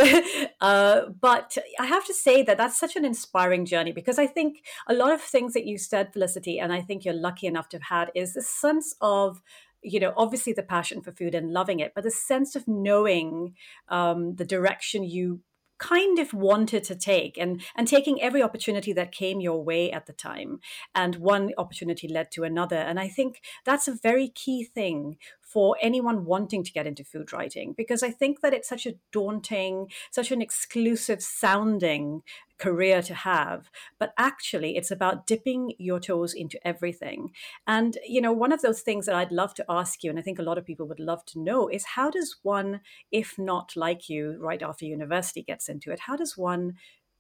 uh, 0.62 1.02
but 1.20 1.58
I 1.80 1.86
have 1.86 2.06
to 2.06 2.14
say 2.14 2.44
that 2.44 2.58
that's 2.58 2.80
such 2.80 2.96
an 2.96 3.06
inspiring 3.06 3.66
journey 3.66 3.92
because 3.92 4.20
I 4.20 4.28
think 4.28 4.64
a 4.88 4.94
lot 4.94 5.12
of 5.12 5.22
things 5.22 5.54
that 5.54 5.66
you 5.66 5.78
said, 5.78 6.14
Felicity, 6.14 6.60
and 6.60 6.72
I 6.72 6.82
think 6.82 7.06
you're 7.06 7.14
lucky 7.14 7.48
enough 7.48 7.70
to 7.70 7.78
have 7.78 7.84
had 7.98 8.12
is 8.16 8.34
the 8.34 8.42
sense 8.42 8.96
of 9.02 9.42
you 9.82 10.00
know 10.00 10.14
obviously 10.18 10.54
the 10.54 10.64
passion 10.64 11.02
for 11.02 11.12
food 11.12 11.34
and 11.36 11.52
loving 11.52 11.80
it 11.80 11.94
but 11.96 12.04
the 12.04 12.12
sense 12.12 12.56
of 12.56 12.68
knowing 12.68 13.56
um, 13.90 14.36
the 14.36 14.46
direction 14.46 15.04
you 15.04 15.42
kind 15.80 16.20
of 16.20 16.34
wanted 16.34 16.84
to 16.84 16.96
take 16.96 17.38
and 17.38 17.62
and 17.76 17.88
taking 17.88 18.22
every 18.22 18.44
opportunity 18.44 18.94
that 18.94 19.12
came 19.12 19.40
your 19.40 19.64
way 19.64 19.92
at 19.92 20.06
the 20.06 20.14
time. 20.14 20.60
And 20.94 21.16
one 21.16 21.54
opportunity 21.58 22.08
led 22.08 22.32
to 22.32 22.44
another. 22.44 22.76
And 22.76 23.00
i 23.00 23.08
think 23.08 23.42
that's 23.66 23.88
a 23.88 23.94
very 23.94 24.28
key 24.28 24.64
thing 24.64 25.18
for 25.52 25.76
anyone 25.82 26.26
wanting 26.26 26.64
to 26.64 26.72
get 26.72 26.88
into 26.88 27.04
food 27.04 27.34
writing 27.34 27.74
because 27.76 28.04
I 28.04 28.12
think 28.12 28.42
that 28.42 28.54
it's 28.54 28.70
such 28.70 28.86
a 28.86 28.96
daunting, 29.12 29.88
such 30.12 30.32
an 30.32 30.42
exclusive 30.42 31.22
sounding 31.22 32.22
career 32.58 33.02
to 33.02 33.14
have. 33.14 33.70
But 33.98 34.14
actually 34.18 34.78
it's 34.78 34.92
about 34.92 35.26
dipping 35.26 35.74
your 35.78 36.00
toes 36.00 36.34
into 36.34 36.60
everything. 36.68 37.32
And 37.66 37.98
you 38.08 38.22
know 38.22 38.34
one 38.34 38.52
of 38.52 38.62
those 38.62 38.82
things 38.82 39.06
that 39.06 39.16
i'd 39.16 39.32
love 39.32 39.54
to 39.54 39.66
ask 39.70 40.04
you 40.04 40.10
and 40.10 40.20
i 40.20 40.22
think 40.22 40.40
a 40.40 40.44
lot 40.44 40.58
of 40.58 40.66
people 40.66 40.88
would 40.88 41.00
love 41.00 41.24
to 41.26 41.40
know 41.40 41.68
is 41.68 41.86
how 41.86 42.10
does 42.10 42.38
one 42.44 42.82
if 43.12 43.38
not 43.38 43.74
like 43.76 44.10
you 44.10 44.38
right 44.40 44.62
after 44.62 44.86
university 44.86 45.42
gets 45.44 45.70
into 45.70 45.92
it 45.92 46.02
how 46.02 46.16
does 46.16 46.38
one 46.38 46.74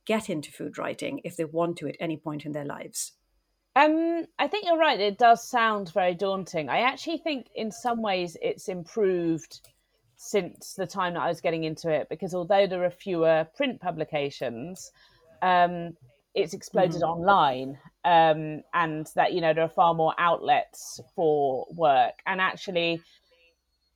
get 0.05 0.29
into 0.29 0.51
food 0.51 0.77
writing 0.77 1.21
if 1.23 1.35
they 1.35 1.45
want 1.45 1.77
to 1.77 1.87
at 1.87 1.95
any 1.99 2.17
point 2.17 2.45
in 2.45 2.51
their 2.51 2.65
lives 2.65 3.13
um, 3.79 4.25
I 4.37 4.47
think 4.47 4.65
you're 4.65 4.77
right. 4.77 4.99
It 4.99 5.17
does 5.17 5.47
sound 5.47 5.93
very 5.93 6.13
daunting. 6.13 6.69
I 6.69 6.79
actually 6.79 7.19
think, 7.19 7.47
in 7.55 7.71
some 7.71 8.01
ways, 8.01 8.35
it's 8.41 8.67
improved 8.67 9.61
since 10.17 10.73
the 10.73 10.85
time 10.85 11.13
that 11.13 11.21
I 11.21 11.29
was 11.29 11.39
getting 11.39 11.63
into 11.63 11.89
it 11.89 12.09
because 12.09 12.35
although 12.35 12.67
there 12.67 12.83
are 12.83 12.89
fewer 12.89 13.47
print 13.55 13.79
publications, 13.79 14.91
um, 15.41 15.95
it's 16.35 16.53
exploded 16.53 17.01
mm. 17.01 17.07
online, 17.07 17.77
um, 18.03 18.63
and 18.73 19.07
that 19.15 19.31
you 19.31 19.39
know 19.39 19.53
there 19.53 19.63
are 19.63 19.69
far 19.69 19.93
more 19.93 20.13
outlets 20.17 20.99
for 21.15 21.65
work. 21.73 22.15
And 22.25 22.41
actually, 22.41 23.01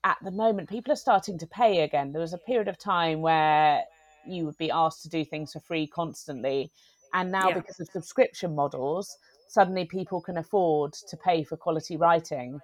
at 0.06 0.18
the 0.24 0.32
moment, 0.32 0.70
people 0.70 0.94
are 0.94 0.98
starting 0.98 1.38
to 1.40 1.48
pay 1.48 1.82
again. 1.82 2.14
There 2.14 2.22
was 2.22 2.34
a 2.34 2.38
period 2.38 2.70
of 2.70 2.78
time 2.78 3.22
where 3.22 3.84
you 4.26 4.46
would 4.46 4.58
be 4.58 4.72
asked 4.72 5.04
to 5.04 5.10
do 5.10 5.26
things 5.26 5.52
for 5.52 5.60
free 5.60 5.88
constantly, 5.88 6.72
and 7.14 7.34
now 7.34 7.50
yeah. 7.50 7.56
because 7.56 7.82
of 7.82 7.90
subscription 7.90 8.56
models 8.56 9.18
suddenly 9.54 9.86
people 9.86 10.20
can 10.20 10.38
afford 10.38 10.94
to 10.94 11.16
pay 11.16 11.44
for 11.44 11.56
quality 11.56 11.96
writing. 11.96 12.60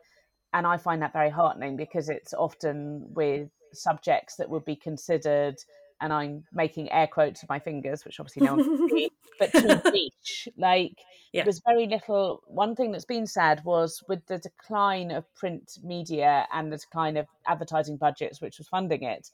And 0.53 0.65
I 0.65 0.77
find 0.77 1.03
that 1.03 1.13
very 1.13 1.29
heartening 1.29 1.77
because 1.77 2.09
it's 2.09 2.33
often 2.33 3.05
with 3.13 3.49
subjects 3.73 4.37
that 4.37 4.49
would 4.49 4.65
be 4.65 4.75
considered, 4.75 5.55
and 6.01 6.11
I'm 6.11 6.45
making 6.51 6.91
air 6.91 7.05
quotes 7.05 7.43
with 7.43 7.49
my 7.49 7.59
fingers, 7.59 8.03
which 8.03 8.19
obviously 8.19 8.47
no 8.47 8.55
one 8.55 8.63
can 8.77 8.89
see, 8.89 9.11
but 9.39 9.51
too 9.51 9.91
niche. 9.91 10.49
Like 10.57 10.97
yeah. 11.31 11.43
there's 11.43 11.61
very 11.63 11.85
little. 11.85 12.41
One 12.47 12.75
thing 12.75 12.91
that's 12.91 13.05
been 13.05 13.27
said 13.27 13.63
was 13.63 14.01
with 14.09 14.25
the 14.25 14.39
decline 14.39 15.11
of 15.11 15.31
print 15.35 15.77
media 15.83 16.47
and 16.51 16.73
the 16.73 16.77
decline 16.77 17.17
of 17.17 17.27
advertising 17.45 17.97
budgets, 17.97 18.41
which 18.41 18.57
was 18.57 18.67
funding 18.67 19.03
it, 19.03 19.29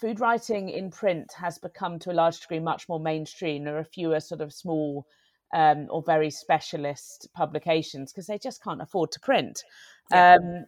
food 0.00 0.20
writing 0.20 0.70
in 0.70 0.90
print 0.90 1.34
has 1.34 1.58
become 1.58 1.98
to 1.98 2.10
a 2.10 2.14
large 2.14 2.40
degree 2.40 2.60
much 2.60 2.88
more 2.88 3.00
mainstream. 3.00 3.64
There 3.64 3.76
are 3.76 3.84
fewer 3.84 4.20
sort 4.20 4.40
of 4.40 4.54
small 4.54 5.06
um, 5.54 5.86
or 5.90 6.02
very 6.02 6.30
specialist 6.30 7.28
publications 7.34 8.12
because 8.12 8.26
they 8.26 8.38
just 8.38 8.62
can't 8.62 8.82
afford 8.82 9.12
to 9.12 9.20
print. 9.20 9.62
Yeah. 10.10 10.34
Um, 10.34 10.66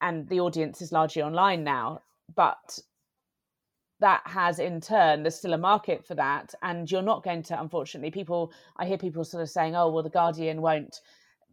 and 0.00 0.28
the 0.28 0.40
audience 0.40 0.82
is 0.82 0.92
largely 0.92 1.22
online 1.22 1.64
now. 1.64 2.00
But 2.34 2.78
that 4.00 4.22
has 4.26 4.58
in 4.58 4.80
turn, 4.80 5.22
there's 5.22 5.36
still 5.36 5.54
a 5.54 5.58
market 5.58 6.06
for 6.06 6.14
that. 6.16 6.54
And 6.62 6.90
you're 6.90 7.02
not 7.02 7.22
going 7.22 7.42
to, 7.44 7.60
unfortunately, 7.60 8.10
people, 8.10 8.52
I 8.76 8.86
hear 8.86 8.98
people 8.98 9.24
sort 9.24 9.42
of 9.42 9.50
saying, 9.50 9.76
oh, 9.76 9.90
well, 9.90 10.02
The 10.02 10.10
Guardian 10.10 10.60
won't 10.60 11.00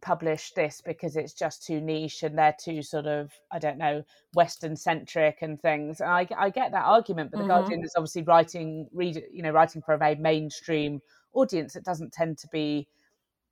publish 0.00 0.52
this 0.52 0.80
because 0.84 1.16
it's 1.16 1.34
just 1.34 1.64
too 1.64 1.80
niche 1.80 2.22
and 2.22 2.36
they're 2.36 2.56
too 2.58 2.82
sort 2.82 3.06
of 3.06 3.32
I 3.52 3.58
don't 3.58 3.78
know 3.78 4.02
Western 4.34 4.76
centric 4.76 5.38
and 5.42 5.60
things. 5.60 6.00
And 6.00 6.10
I, 6.10 6.26
I 6.38 6.50
get 6.50 6.72
that 6.72 6.84
argument, 6.84 7.30
but 7.30 7.38
the 7.38 7.42
mm-hmm. 7.44 7.52
Guardian 7.52 7.84
is 7.84 7.92
obviously 7.96 8.22
writing 8.22 8.88
read 8.92 9.22
you 9.32 9.42
know 9.42 9.50
writing 9.50 9.82
for 9.82 9.94
a 9.94 9.98
very 9.98 10.14
mainstream 10.14 11.00
audience. 11.32 11.76
It 11.76 11.84
doesn't 11.84 12.12
tend 12.12 12.38
to 12.38 12.48
be 12.48 12.88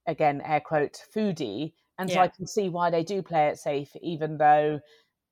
again 0.07 0.43
air 0.45 0.61
quote 0.61 1.03
foodie, 1.15 1.73
and 1.99 2.09
yeah. 2.09 2.15
so 2.15 2.21
I 2.21 2.29
can 2.29 2.47
see 2.47 2.69
why 2.69 2.91
they 2.91 3.03
do 3.03 3.23
play 3.23 3.49
it 3.49 3.59
safe, 3.59 3.95
even 4.03 4.39
though 4.39 4.81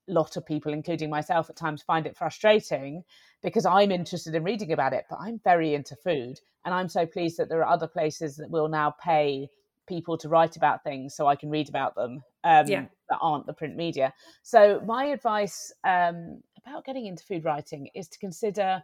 a 0.09 0.13
lot 0.13 0.37
of 0.37 0.47
people, 0.47 0.73
including 0.73 1.11
myself, 1.11 1.51
at 1.51 1.57
times 1.57 1.83
find 1.83 2.07
it 2.07 2.17
frustrating 2.17 3.03
because 3.43 3.67
I'm 3.67 3.91
interested 3.91 4.35
in 4.35 4.45
reading 4.45 4.73
about 4.73 4.93
it, 4.93 5.05
but 5.11 5.19
I'm 5.21 5.41
very 5.45 5.75
into 5.75 5.97
food, 5.97 6.41
and 6.65 6.75
I'm 6.75 6.89
so 6.89 7.07
pleased 7.07 7.39
that 7.39 7.49
there 7.49 7.61
are 7.65 7.73
other 7.73 7.89
places 7.89 8.37
that 8.37 8.51
will 8.51 8.69
now 8.69 8.95
pay 9.03 9.49
people 9.87 10.19
to 10.19 10.29
write 10.29 10.57
about 10.57 10.83
things 10.83 11.15
so 11.15 11.27
I 11.27 11.37
can 11.37 11.49
read 11.49 11.69
about 11.69 11.95
them 11.95 12.23
um, 12.45 12.67
yeah. 12.67 12.87
that 13.09 13.19
aren't 13.21 13.47
the 13.47 13.53
print 13.53 13.77
media. 13.77 14.13
So 14.43 14.83
my 14.85 15.07
advice 15.07 15.73
um, 15.85 16.43
about 16.65 16.85
getting 16.85 17.07
into 17.07 17.25
food 17.25 17.45
writing 17.45 17.89
is 17.95 18.09
to 18.09 18.19
consider 18.19 18.83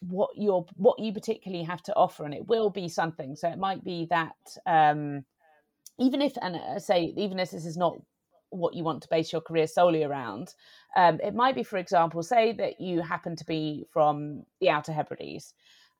what 0.00 0.30
your 0.36 0.66
what 0.76 0.98
you 0.98 1.12
particularly 1.12 1.64
have 1.64 1.82
to 1.84 1.94
offer, 1.94 2.24
and 2.24 2.34
it 2.34 2.46
will 2.46 2.70
be 2.70 2.88
something. 2.88 3.36
So 3.36 3.48
it 3.48 3.58
might 3.58 3.84
be 3.84 4.06
that 4.10 4.36
um, 4.66 5.24
even 5.98 6.22
if 6.22 6.36
and 6.40 6.56
I 6.56 6.78
say 6.78 7.14
even 7.16 7.38
if 7.38 7.50
this 7.50 7.66
is 7.66 7.76
not 7.76 7.96
what 8.50 8.74
you 8.74 8.84
want 8.84 9.02
to 9.02 9.08
base 9.08 9.32
your 9.32 9.40
career 9.40 9.66
solely 9.66 10.04
around. 10.04 10.54
Um, 10.96 11.20
it 11.22 11.34
might 11.34 11.54
be, 11.54 11.62
for 11.62 11.78
example, 11.78 12.22
say 12.22 12.52
that 12.52 12.80
you 12.80 13.02
happen 13.02 13.36
to 13.36 13.44
be 13.44 13.84
from 13.92 14.44
the 14.60 14.70
Outer 14.70 14.92
Hebrides 14.92 15.52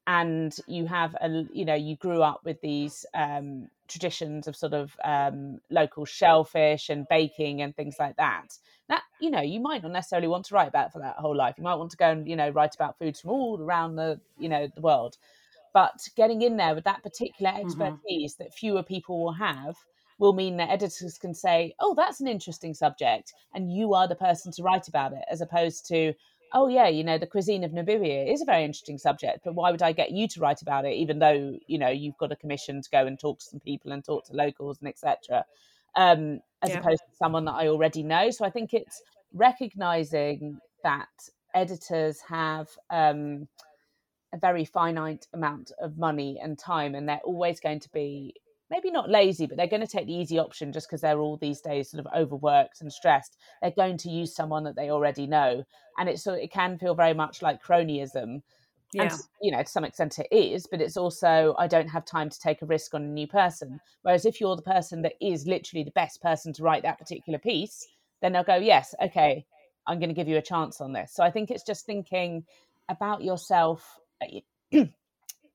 and 0.07 0.57
you 0.67 0.87
have 0.87 1.15
a 1.21 1.45
you 1.53 1.65
know 1.65 1.75
you 1.75 1.97
grew 1.97 2.23
up 2.23 2.41
with 2.45 2.61
these 2.61 3.05
um, 3.15 3.69
traditions 3.89 4.47
of 4.47 4.57
sort 4.57 4.73
of 4.73 4.97
um, 5.05 5.61
local 5.71 6.05
shellfish 6.05 6.89
and 6.89 7.07
baking 7.09 7.63
and 7.63 7.75
things 7.75 7.97
like 7.99 8.17
that 8.17 8.57
that 8.89 9.03
you 9.21 9.31
know 9.31 9.41
you 9.41 9.61
might 9.61 9.83
not 9.83 9.93
necessarily 9.93 10.29
want 10.29 10.45
to 10.45 10.55
write 10.55 10.69
about 10.69 10.93
for 10.93 11.01
that 11.01 11.17
whole 11.17 11.37
life 11.37 11.55
you 11.59 11.65
might 11.65 11.75
want 11.75 11.91
to 11.91 11.97
go 11.97 12.11
and 12.11 12.29
you 12.29 12.37
know 12.37 12.51
write 12.51 12.75
about 12.75 12.99
foods 12.99 13.21
from 13.21 13.31
all 13.31 13.61
around 13.61 13.97
the 13.97 14.21
you 14.39 14.49
know 14.49 14.69
the 14.75 14.81
world 14.81 15.17
but 15.75 16.01
getting 16.17 16.43
in 16.43 16.57
there 16.57 16.75
with 16.75 16.85
that 16.85 17.03
particular 17.03 17.51
mm-hmm. 17.51 17.67
expertise 17.67 18.35
mm-hmm. 18.35 18.45
that 18.45 18.55
fewer 18.55 18.83
people 18.83 19.23
will 19.25 19.33
have 19.33 19.77
will 20.19 20.33
mean 20.33 20.57
that 20.57 20.71
editors 20.71 21.19
can 21.19 21.35
say 21.35 21.75
oh 21.81 21.95
that's 21.95 22.21
an 22.21 22.29
interesting 22.29 22.75
subject 22.75 23.33
and 23.55 23.73
you 23.73 23.93
are 23.93 24.09
the 24.09 24.15
person 24.15 24.53
to 24.53 24.63
write 24.63 24.89
about 24.89 25.13
it 25.13 25.25
as 25.31 25.41
opposed 25.41 25.87
to 25.87 26.13
oh 26.57 26.69
yeah 26.69 26.89
you 26.89 27.05
know 27.05 27.19
the 27.19 27.27
cuisine 27.27 27.63
of 27.65 27.71
namibia 27.71 28.33
is 28.33 28.41
a 28.41 28.47
very 28.47 28.65
interesting 28.65 28.97
subject 28.97 29.41
but 29.45 29.55
why 29.55 29.71
would 29.71 29.83
i 29.83 29.93
get 29.93 30.11
you 30.11 30.27
to 30.27 30.41
write 30.41 30.63
about 30.63 30.87
it 30.87 30.95
even 30.95 31.19
though 31.19 31.57
you 31.67 31.79
know 31.79 31.91
you've 31.91 32.17
got 32.17 32.33
a 32.33 32.37
commission 32.37 32.81
to 32.81 32.89
go 32.91 33.07
and 33.07 33.21
talk 33.21 33.39
to 33.39 33.45
some 33.45 33.61
people 33.61 33.93
and 33.93 34.05
talk 34.05 34.25
to 34.25 34.33
locals 34.33 34.79
and 34.81 34.89
etc 34.89 35.45
um, 35.97 36.41
as 36.63 36.71
yeah. 36.71 36.79
opposed 36.79 37.03
to 37.09 37.17
someone 37.17 37.45
that 37.45 37.53
i 37.55 37.69
already 37.69 38.03
know 38.03 38.31
so 38.31 38.45
i 38.45 38.51
think 38.51 38.73
it's 38.73 39.03
recognizing 39.35 40.59
that 40.83 41.09
editors 41.55 42.21
have 42.21 42.69
um, 42.91 43.47
a 44.33 44.39
very 44.39 44.65
finite 44.65 45.27
amount 45.35 45.73
of 45.81 45.99
money 45.99 46.39
and 46.43 46.59
time 46.59 46.95
and 46.95 47.09
they're 47.09 47.21
always 47.25 47.61
going 47.61 47.81
to 47.81 47.89
be 47.91 48.35
maybe 48.71 48.91
not 48.91 49.11
lazy, 49.11 49.47
but 49.47 49.57
they're 49.57 49.67
going 49.67 49.81
to 49.81 49.87
take 49.87 50.07
the 50.07 50.15
easy 50.15 50.39
option 50.39 50.73
just 50.73 50.89
because 50.89 51.01
they're 51.01 51.21
all 51.21 51.37
these 51.37 51.61
days 51.61 51.91
sort 51.91 52.05
of 52.05 52.13
overworked 52.17 52.81
and 52.81 52.93
stressed. 52.93 53.37
They're 53.63 53.71
going 53.71 53.99
to 53.99 54.11
use 54.11 54.35
someone 54.35 54.65
that 54.65 54.77
they 54.77 54.91
already 54.91 55.27
know, 55.27 55.65
and 55.99 56.09
it's 56.09 56.23
so 56.23 56.33
it 56.35 56.53
can 56.53 56.79
feel 56.79 56.95
very 56.95 57.15
much 57.15 57.43
like 57.43 57.63
cronyism. 57.63 58.43
Yeah. 58.93 59.03
And 59.03 59.13
you 59.43 59.53
know, 59.53 59.63
to 59.63 59.69
some 59.69 59.85
extent 59.85 60.19
it 60.19 60.35
is, 60.35 60.67
but 60.71 60.81
it's 60.81 60.97
also 60.97 61.55
I 61.59 61.67
don't 61.67 61.89
have 61.89 62.05
time 62.05 62.31
to 62.31 62.41
take 62.41 62.63
a 62.63 62.67
risk 62.67 62.95
on 62.95 63.03
a 63.03 63.09
new 63.09 63.27
person. 63.27 63.81
Whereas 64.03 64.25
if 64.25 64.41
you're 64.41 64.57
the 64.57 64.63
person 64.63 65.03
that 65.03 65.15
is 65.21 65.47
literally 65.47 65.85
the 65.85 65.91
best 65.93 66.23
person 66.23 66.53
to 66.55 66.63
write 66.63 66.83
that 66.83 66.99
particular 66.99 67.39
piece, 67.39 67.87
then 68.23 68.33
they'll 68.33 68.45
go, 68.45 68.57
yes, 68.57 68.95
okay, 69.03 69.45
I'm 69.87 69.99
going 69.99 70.09
to 70.09 70.15
give 70.15 70.29
you 70.29 70.37
a 70.37 70.43
chance 70.43 70.81
on 70.81 70.93
this. 70.93 71.13
So 71.15 71.23
I 71.23 71.31
think 71.31 71.51
it's 71.51 71.65
just 71.65 71.87
thinking 71.87 72.45
about 72.89 73.23
yourself 73.23 73.99
uh, 74.23 74.41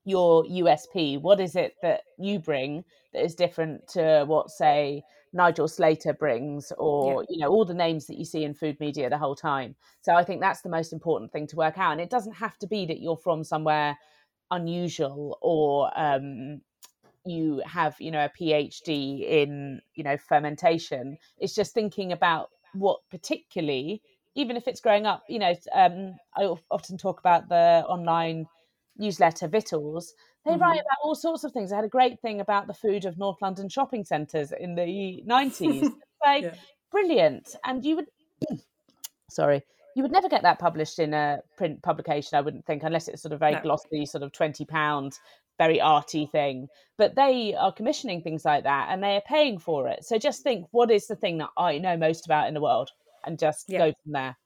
your 0.04 0.44
USP? 0.44 1.20
What 1.20 1.40
is 1.40 1.56
it 1.56 1.76
that 1.82 2.02
you 2.18 2.38
bring 2.38 2.84
that 3.12 3.24
is 3.24 3.34
different 3.34 3.86
to 3.88 4.24
what, 4.26 4.50
say, 4.50 5.02
Nigel 5.32 5.68
Slater 5.68 6.12
brings, 6.12 6.72
or 6.76 7.22
yeah. 7.22 7.26
you 7.30 7.38
know, 7.38 7.48
all 7.48 7.64
the 7.64 7.74
names 7.74 8.06
that 8.06 8.18
you 8.18 8.24
see 8.24 8.44
in 8.44 8.54
food 8.54 8.78
media 8.80 9.08
the 9.08 9.18
whole 9.18 9.34
time? 9.34 9.74
So 10.02 10.14
I 10.14 10.24
think 10.24 10.40
that's 10.40 10.62
the 10.62 10.68
most 10.68 10.92
important 10.92 11.32
thing 11.32 11.46
to 11.48 11.56
work 11.56 11.78
out. 11.78 11.92
And 11.92 12.00
it 12.00 12.10
doesn't 12.10 12.34
have 12.34 12.58
to 12.58 12.66
be 12.66 12.86
that 12.86 13.00
you're 13.00 13.16
from 13.16 13.44
somewhere 13.44 13.98
unusual 14.50 15.38
or 15.40 15.90
um, 15.98 16.60
you 17.24 17.62
have, 17.64 17.96
you 17.98 18.10
know, 18.10 18.24
a 18.24 18.30
PhD 18.30 19.26
in, 19.26 19.80
you 19.94 20.04
know, 20.04 20.16
fermentation. 20.16 21.16
It's 21.38 21.54
just 21.54 21.72
thinking 21.72 22.12
about 22.12 22.50
what 22.74 23.00
particularly 23.10 24.02
even 24.34 24.56
if 24.56 24.66
it's 24.66 24.80
growing 24.80 25.06
up, 25.06 25.22
you 25.28 25.38
know, 25.38 25.54
um, 25.74 26.14
I 26.36 26.54
often 26.70 26.96
talk 26.96 27.20
about 27.20 27.48
the 27.48 27.84
online 27.86 28.46
newsletter 28.96 29.48
Vittles, 29.48 30.14
they 30.44 30.52
mm-hmm. 30.52 30.60
write 30.60 30.80
about 30.80 30.98
all 31.02 31.14
sorts 31.14 31.44
of 31.44 31.52
things. 31.52 31.72
I 31.72 31.76
had 31.76 31.84
a 31.84 31.88
great 31.88 32.20
thing 32.20 32.40
about 32.40 32.66
the 32.66 32.74
food 32.74 33.04
of 33.04 33.18
North 33.18 33.40
London 33.40 33.68
shopping 33.68 34.04
centres 34.04 34.52
in 34.58 34.74
the 34.74 35.22
90s. 35.26 35.90
like, 36.24 36.44
yeah. 36.44 36.54
brilliant. 36.90 37.54
And 37.64 37.84
you 37.84 37.96
would, 37.96 38.06
sorry, 39.30 39.62
you 39.94 40.02
would 40.02 40.12
never 40.12 40.28
get 40.28 40.42
that 40.42 40.58
published 40.58 40.98
in 40.98 41.14
a 41.14 41.40
print 41.56 41.82
publication, 41.82 42.36
I 42.36 42.40
wouldn't 42.40 42.66
think, 42.66 42.82
unless 42.82 43.08
it's 43.08 43.22
sort 43.22 43.32
of 43.32 43.40
very 43.40 43.52
no. 43.54 43.62
glossy, 43.62 44.06
sort 44.06 44.24
of 44.24 44.32
£20, 44.32 45.18
very 45.58 45.80
arty 45.80 46.26
thing. 46.26 46.68
But 46.98 47.14
they 47.14 47.54
are 47.54 47.72
commissioning 47.72 48.22
things 48.22 48.44
like 48.44 48.64
that 48.64 48.88
and 48.90 49.02
they 49.02 49.16
are 49.16 49.22
paying 49.22 49.58
for 49.58 49.88
it. 49.88 50.04
So 50.04 50.18
just 50.18 50.42
think, 50.42 50.66
what 50.70 50.90
is 50.90 51.06
the 51.06 51.16
thing 51.16 51.38
that 51.38 51.50
I 51.56 51.78
know 51.78 51.96
most 51.96 52.26
about 52.26 52.48
in 52.48 52.54
the 52.54 52.60
world? 52.60 52.90
And 53.24 53.38
just 53.38 53.66
yeah. 53.68 53.78
go 53.78 53.92
from 54.02 54.12
there. 54.12 54.36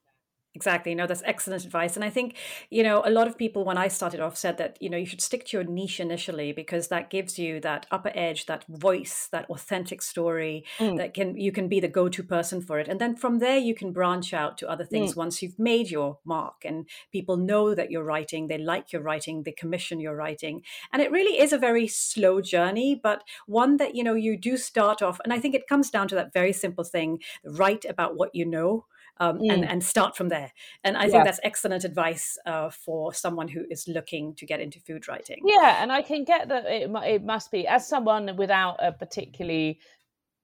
Exactly. 0.57 0.95
No, 0.95 1.07
that's 1.07 1.23
excellent 1.27 1.67
advice. 1.67 1.97
And 1.97 2.05
I 2.05 2.09
think, 2.09 2.35
you 2.71 2.83
know, 2.83 3.03
a 3.05 3.11
lot 3.11 3.29
of 3.29 3.37
people, 3.37 3.63
when 3.63 3.77
I 3.77 3.89
started 3.89 4.21
off, 4.21 4.39
said 4.39 4.57
that, 4.57 4.79
you 4.81 4.89
know, 4.89 4.97
you 4.97 5.05
should 5.05 5.21
stick 5.21 5.45
to 5.47 5.59
your 5.59 5.65
niche 5.65 6.01
initially 6.01 6.51
because 6.51 6.89
that 6.89 7.11
gives 7.11 7.39
you 7.39 7.61
that 7.61 7.85
upper 7.91 8.11
edge, 8.15 8.47
that 8.47 8.65
voice, 8.67 9.29
that 9.33 9.45
authentic 9.51 10.01
story 10.01 10.65
mm. 10.79 10.97
that 10.97 11.13
can, 11.13 11.37
you 11.37 11.53
can 11.53 11.69
be 11.69 11.79
the 11.79 11.89
go 11.89 12.09
to 12.09 12.23
person 12.23 12.63
for 12.63 12.79
it. 12.79 12.89
And 12.89 12.99
then 12.99 13.17
from 13.17 13.39
there, 13.39 13.59
you 13.59 13.75
can 13.75 13.93
branch 13.93 14.33
out 14.33 14.57
to 14.57 14.71
other 14.71 14.87
things 14.87 15.13
mm. 15.13 15.17
once 15.17 15.43
you've 15.43 15.59
made 15.59 15.91
your 15.91 16.21
mark 16.25 16.65
and 16.65 16.89
people 17.13 17.37
know 17.37 17.75
that 17.75 17.91
you're 17.91 18.03
writing, 18.03 18.47
they 18.47 18.57
like 18.57 18.95
your 18.95 19.03
writing, 19.03 19.43
they 19.43 19.53
commission 19.53 20.01
your 20.01 20.17
writing. 20.17 20.63
And 20.91 21.03
it 21.03 21.13
really 21.13 21.39
is 21.39 21.53
a 21.53 21.59
very 21.59 21.87
slow 21.87 22.41
journey, 22.41 22.99
but 23.01 23.25
one 23.47 23.77
that, 23.77 23.95
you 23.95 24.03
know, 24.03 24.15
you 24.15 24.39
do 24.39 24.57
start 24.57 25.03
off. 25.03 25.21
And 25.23 25.35
I 25.35 25.39
think 25.39 25.55
it 25.55 25.69
comes 25.69 25.91
down 25.91 26.09
to 26.09 26.15
that 26.15 26.33
very 26.33 26.55
simple 26.55 26.85
thing 26.85 27.19
write 27.45 27.85
about 27.85 28.17
what 28.17 28.35
you 28.35 28.47
know 28.47 28.87
um, 29.19 29.39
mm. 29.39 29.53
and, 29.53 29.65
and 29.65 29.83
start 29.83 30.17
from 30.17 30.29
there. 30.29 30.53
And 30.85 30.97
I 30.97 31.05
yeah. 31.05 31.11
think 31.11 31.25
that's 31.25 31.41
excellent 31.43 31.85
advice 31.85 32.39
uh, 32.47 32.71
for 32.71 33.15
someone 33.15 33.49
who 33.49 33.65
is 33.71 33.89
looking 33.89 34.35
to 34.37 34.47
get 34.47 34.61
into 34.61 34.81
food 34.81 35.09
writing. 35.09 35.43
Yeah, 35.45 35.83
and 35.83 35.93
I 35.93 36.03
can 36.03 36.25
get 36.25 36.49
that 36.49 36.67
it, 36.67 36.91
it 37.05 37.25
must 37.25 37.51
be, 37.51 37.67
as 37.67 37.89
someone 37.89 38.37
without 38.37 38.77
a 38.83 38.93
particularly 38.93 39.81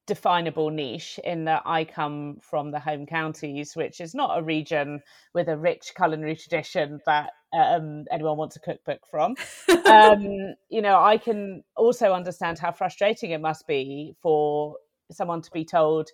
definable 0.07 0.71
niche 0.71 1.21
in 1.23 1.45
that 1.45 1.63
I 1.65 1.85
come 1.85 2.39
from 2.41 2.71
the 2.71 2.81
home 2.81 3.07
counties, 3.07 3.77
which 3.77 4.01
is 4.01 4.15
not 4.15 4.39
a 4.39 4.43
region 4.43 5.01
with 5.33 5.49
a 5.49 5.57
rich 5.57 5.93
culinary 5.97 6.37
tradition 6.37 7.01
that 7.07 7.31
um, 7.53 8.05
anyone 8.11 8.37
wants 8.37 8.57
a 8.57 8.61
cookbook 8.61 9.01
from. 9.11 9.37
um, 9.87 10.55
you 10.69 10.83
know, 10.83 11.01
I 11.01 11.19
can 11.19 11.63
also 11.77 12.13
understand 12.13 12.59
how 12.59 12.73
frustrating 12.73 13.31
it 13.31 13.41
must 13.41 13.67
be 13.67 14.15
for 14.21 14.77
someone 15.11 15.43
to 15.43 15.51
be 15.53 15.65
told, 15.65 16.11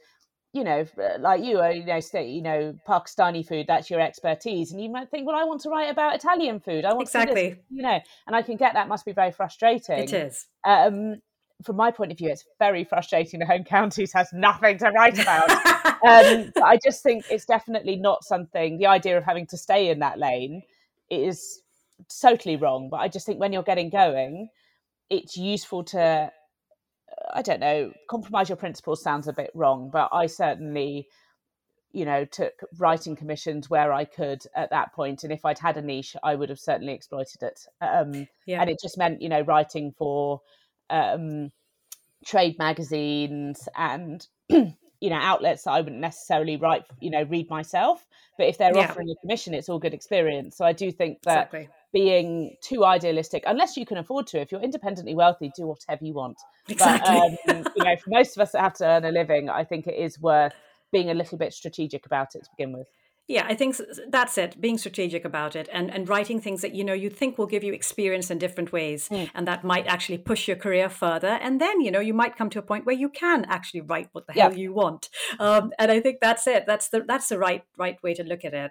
you 0.52 0.64
know, 0.64 0.86
uh, 0.98 1.18
like 1.20 1.44
you, 1.44 1.60
uh, 1.60 1.68
you 1.68 1.84
know, 1.84 2.00
say, 2.00 2.28
you 2.28 2.42
know, 2.42 2.74
Pakistani 2.88 3.46
food, 3.46 3.66
that's 3.68 3.90
your 3.90 4.00
expertise. 4.00 4.72
And 4.72 4.80
you 4.82 4.90
might 4.90 5.10
think, 5.10 5.26
well, 5.26 5.36
I 5.36 5.44
want 5.44 5.60
to 5.62 5.68
write 5.68 5.90
about 5.90 6.14
Italian 6.14 6.60
food. 6.60 6.84
I 6.84 6.94
want 6.94 7.02
exactly, 7.02 7.50
this, 7.50 7.58
you 7.70 7.82
know, 7.82 7.98
and 8.26 8.34
I 8.34 8.42
can 8.42 8.56
get 8.56 8.74
that 8.74 8.88
must 8.88 9.04
be 9.04 9.12
very 9.12 9.30
frustrating. 9.30 9.98
It 9.98 10.12
is. 10.12 10.46
Um, 10.64 11.16
from 11.64 11.76
my 11.76 11.90
point 11.90 12.12
of 12.12 12.18
view, 12.18 12.30
it's 12.30 12.44
very 12.58 12.84
frustrating. 12.84 13.40
The 13.40 13.46
home 13.54 13.64
counties 13.64 14.12
has 14.14 14.28
nothing 14.32 14.78
to 14.78 14.90
write 14.90 15.18
about. 15.18 15.50
um, 15.50 16.50
but 16.54 16.64
I 16.64 16.78
just 16.82 17.02
think 17.02 17.24
it's 17.30 17.44
definitely 17.44 17.96
not 17.96 18.24
something. 18.24 18.78
The 18.78 18.86
idea 18.86 19.18
of 19.18 19.24
having 19.24 19.46
to 19.48 19.58
stay 19.58 19.90
in 19.90 19.98
that 19.98 20.18
lane 20.18 20.62
is 21.10 21.60
totally 22.22 22.56
wrong. 22.56 22.88
But 22.90 22.98
I 22.98 23.08
just 23.08 23.26
think 23.26 23.38
when 23.38 23.52
you're 23.52 23.62
getting 23.62 23.90
going, 23.90 24.48
it's 25.10 25.36
useful 25.36 25.84
to 25.84 26.30
I 27.34 27.42
don't 27.42 27.60
know, 27.60 27.92
compromise 28.08 28.48
your 28.48 28.56
principles 28.56 29.02
sounds 29.02 29.28
a 29.28 29.32
bit 29.32 29.50
wrong, 29.54 29.90
but 29.90 30.08
I 30.12 30.26
certainly, 30.26 31.08
you 31.92 32.04
know, 32.04 32.24
took 32.24 32.52
writing 32.78 33.16
commissions 33.16 33.68
where 33.70 33.92
I 33.92 34.04
could 34.04 34.42
at 34.54 34.70
that 34.70 34.92
point, 34.92 35.24
and 35.24 35.32
if 35.32 35.44
I'd 35.44 35.58
had 35.58 35.76
a 35.76 35.82
niche, 35.82 36.16
I 36.22 36.34
would 36.34 36.48
have 36.48 36.58
certainly 36.58 36.92
exploited 36.92 37.42
it. 37.42 37.60
Um, 37.80 38.28
yeah. 38.46 38.60
And 38.60 38.70
it 38.70 38.78
just 38.82 38.98
meant, 38.98 39.22
you 39.22 39.28
know, 39.28 39.42
writing 39.42 39.92
for 39.96 40.40
um, 40.90 41.50
trade 42.24 42.58
magazines 42.58 43.68
and 43.76 44.26
you 44.48 45.10
know 45.10 45.16
outlets 45.16 45.64
that 45.64 45.72
I 45.72 45.80
wouldn't 45.80 46.00
necessarily 46.00 46.56
write, 46.56 46.84
you 47.00 47.10
know, 47.10 47.22
read 47.22 47.48
myself. 47.50 48.04
But 48.36 48.48
if 48.48 48.58
they're 48.58 48.74
yeah. 48.74 48.90
offering 48.90 49.10
a 49.10 49.20
commission, 49.20 49.54
it's 49.54 49.68
all 49.68 49.78
good 49.78 49.94
experience. 49.94 50.56
So 50.56 50.64
I 50.64 50.72
do 50.72 50.90
think 50.90 51.22
that 51.22 51.48
exactly. 51.52 51.68
Being 51.92 52.56
too 52.62 52.84
idealistic, 52.84 53.42
unless 53.46 53.76
you 53.76 53.86
can 53.86 53.96
afford 53.96 54.26
to, 54.28 54.40
if 54.40 54.52
you're 54.52 54.60
independently 54.60 55.14
wealthy, 55.14 55.50
do 55.56 55.66
whatever 55.66 56.04
you 56.04 56.14
want. 56.14 56.36
Exactly. 56.68 57.38
But, 57.46 57.56
um, 57.56 57.72
you 57.76 57.84
know, 57.84 57.96
for 57.96 58.10
most 58.10 58.36
of 58.36 58.42
us 58.42 58.52
that 58.52 58.60
have 58.60 58.74
to 58.74 58.86
earn 58.86 59.04
a 59.04 59.10
living, 59.10 59.48
I 59.48 59.64
think 59.64 59.86
it 59.86 59.94
is 59.94 60.20
worth 60.20 60.52
being 60.92 61.10
a 61.10 61.14
little 61.14 61.38
bit 61.38 61.52
strategic 61.52 62.06
about 62.06 62.34
it 62.34 62.44
to 62.44 62.50
begin 62.56 62.72
with. 62.72 62.86
Yeah, 63.28 63.44
I 63.46 63.54
think 63.54 63.76
that's 64.08 64.38
it. 64.38 64.58
Being 64.58 64.78
strategic 64.78 65.26
about 65.26 65.54
it 65.54 65.68
and, 65.70 65.90
and 65.90 66.08
writing 66.08 66.40
things 66.40 66.62
that 66.62 66.74
you 66.74 66.82
know 66.82 66.94
you 66.94 67.10
think 67.10 67.36
will 67.36 67.46
give 67.46 67.62
you 67.62 67.74
experience 67.74 68.30
in 68.30 68.38
different 68.38 68.72
ways, 68.72 69.10
mm. 69.10 69.28
and 69.34 69.46
that 69.46 69.62
might 69.62 69.86
actually 69.86 70.16
push 70.16 70.48
your 70.48 70.56
career 70.56 70.88
further. 70.88 71.38
And 71.42 71.60
then 71.60 71.82
you 71.82 71.90
know 71.90 72.00
you 72.00 72.14
might 72.14 72.36
come 72.36 72.48
to 72.50 72.58
a 72.58 72.62
point 72.62 72.86
where 72.86 72.96
you 72.96 73.10
can 73.10 73.44
actually 73.44 73.82
write 73.82 74.08
what 74.12 74.26
the 74.26 74.32
yeah. 74.34 74.44
hell 74.44 74.56
you 74.56 74.72
want. 74.72 75.10
Um, 75.38 75.72
and 75.78 75.92
I 75.92 76.00
think 76.00 76.20
that's 76.22 76.46
it. 76.46 76.64
That's 76.66 76.88
the 76.88 77.04
that's 77.06 77.28
the 77.28 77.38
right 77.38 77.62
right 77.76 78.02
way 78.02 78.14
to 78.14 78.24
look 78.24 78.46
at 78.46 78.54
it. 78.54 78.70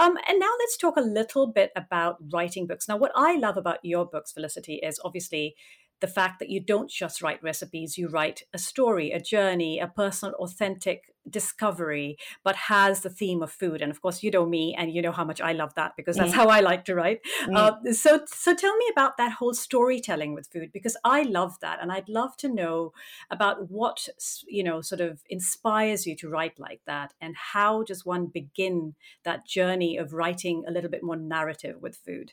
Um, 0.00 0.16
and 0.26 0.40
now 0.40 0.50
let's 0.58 0.78
talk 0.78 0.96
a 0.96 1.02
little 1.02 1.46
bit 1.46 1.70
about 1.76 2.16
writing 2.32 2.66
books. 2.66 2.88
Now, 2.88 2.96
what 2.96 3.12
I 3.14 3.36
love 3.36 3.58
about 3.58 3.78
your 3.82 4.06
books, 4.06 4.32
Felicity, 4.32 4.76
is 4.76 4.98
obviously 5.04 5.56
the 6.00 6.06
fact 6.06 6.38
that 6.38 6.48
you 6.48 6.60
don't 6.60 6.90
just 6.90 7.22
write 7.22 7.42
recipes, 7.42 7.98
you 7.98 8.08
write 8.08 8.44
a 8.54 8.58
story, 8.58 9.12
a 9.12 9.20
journey, 9.20 9.78
a 9.78 9.86
personal, 9.86 10.34
authentic 10.36 11.09
discovery, 11.28 12.16
but 12.44 12.56
has 12.56 13.00
the 13.02 13.10
theme 13.10 13.42
of 13.42 13.50
food. 13.50 13.82
And 13.82 13.90
of 13.90 14.00
course, 14.00 14.22
you 14.22 14.30
know 14.30 14.46
me, 14.46 14.74
and 14.76 14.92
you 14.92 15.02
know 15.02 15.12
how 15.12 15.24
much 15.24 15.40
I 15.40 15.52
love 15.52 15.74
that 15.74 15.92
because 15.96 16.16
that's 16.16 16.32
mm. 16.32 16.36
how 16.36 16.48
I 16.48 16.60
like 16.60 16.84
to 16.86 16.94
write. 16.94 17.20
Uh, 17.54 17.72
so, 17.92 18.20
so 18.26 18.54
tell 18.54 18.76
me 18.76 18.86
about 18.92 19.16
that 19.16 19.32
whole 19.32 19.54
storytelling 19.54 20.34
with 20.34 20.46
food 20.46 20.70
because 20.72 20.96
I 21.04 21.22
love 21.22 21.58
that, 21.60 21.78
and 21.82 21.90
I'd 21.90 22.08
love 22.08 22.36
to 22.38 22.48
know 22.48 22.92
about 23.30 23.70
what 23.70 24.08
you 24.46 24.62
know 24.62 24.80
sort 24.80 25.00
of 25.00 25.22
inspires 25.28 26.06
you 26.06 26.16
to 26.16 26.28
write 26.28 26.58
like 26.58 26.80
that, 26.86 27.14
and 27.20 27.34
how 27.36 27.82
does 27.82 28.06
one 28.06 28.26
begin 28.26 28.94
that 29.24 29.46
journey 29.46 29.96
of 29.96 30.12
writing 30.12 30.64
a 30.66 30.70
little 30.70 30.90
bit 30.90 31.02
more 31.02 31.16
narrative 31.16 31.76
with 31.80 31.96
food. 31.96 32.32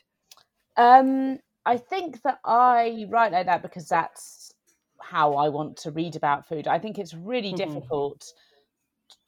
Um, 0.76 1.38
I 1.66 1.76
think 1.76 2.22
that 2.22 2.38
I 2.44 3.06
write 3.10 3.32
like 3.32 3.46
that 3.46 3.62
because 3.62 3.88
that's 3.88 4.52
how 5.00 5.34
I 5.34 5.48
want 5.48 5.76
to 5.78 5.90
read 5.90 6.16
about 6.16 6.46
food. 6.48 6.66
I 6.66 6.78
think 6.78 6.98
it's 6.98 7.14
really 7.14 7.52
mm-hmm. 7.52 7.74
difficult 7.74 8.32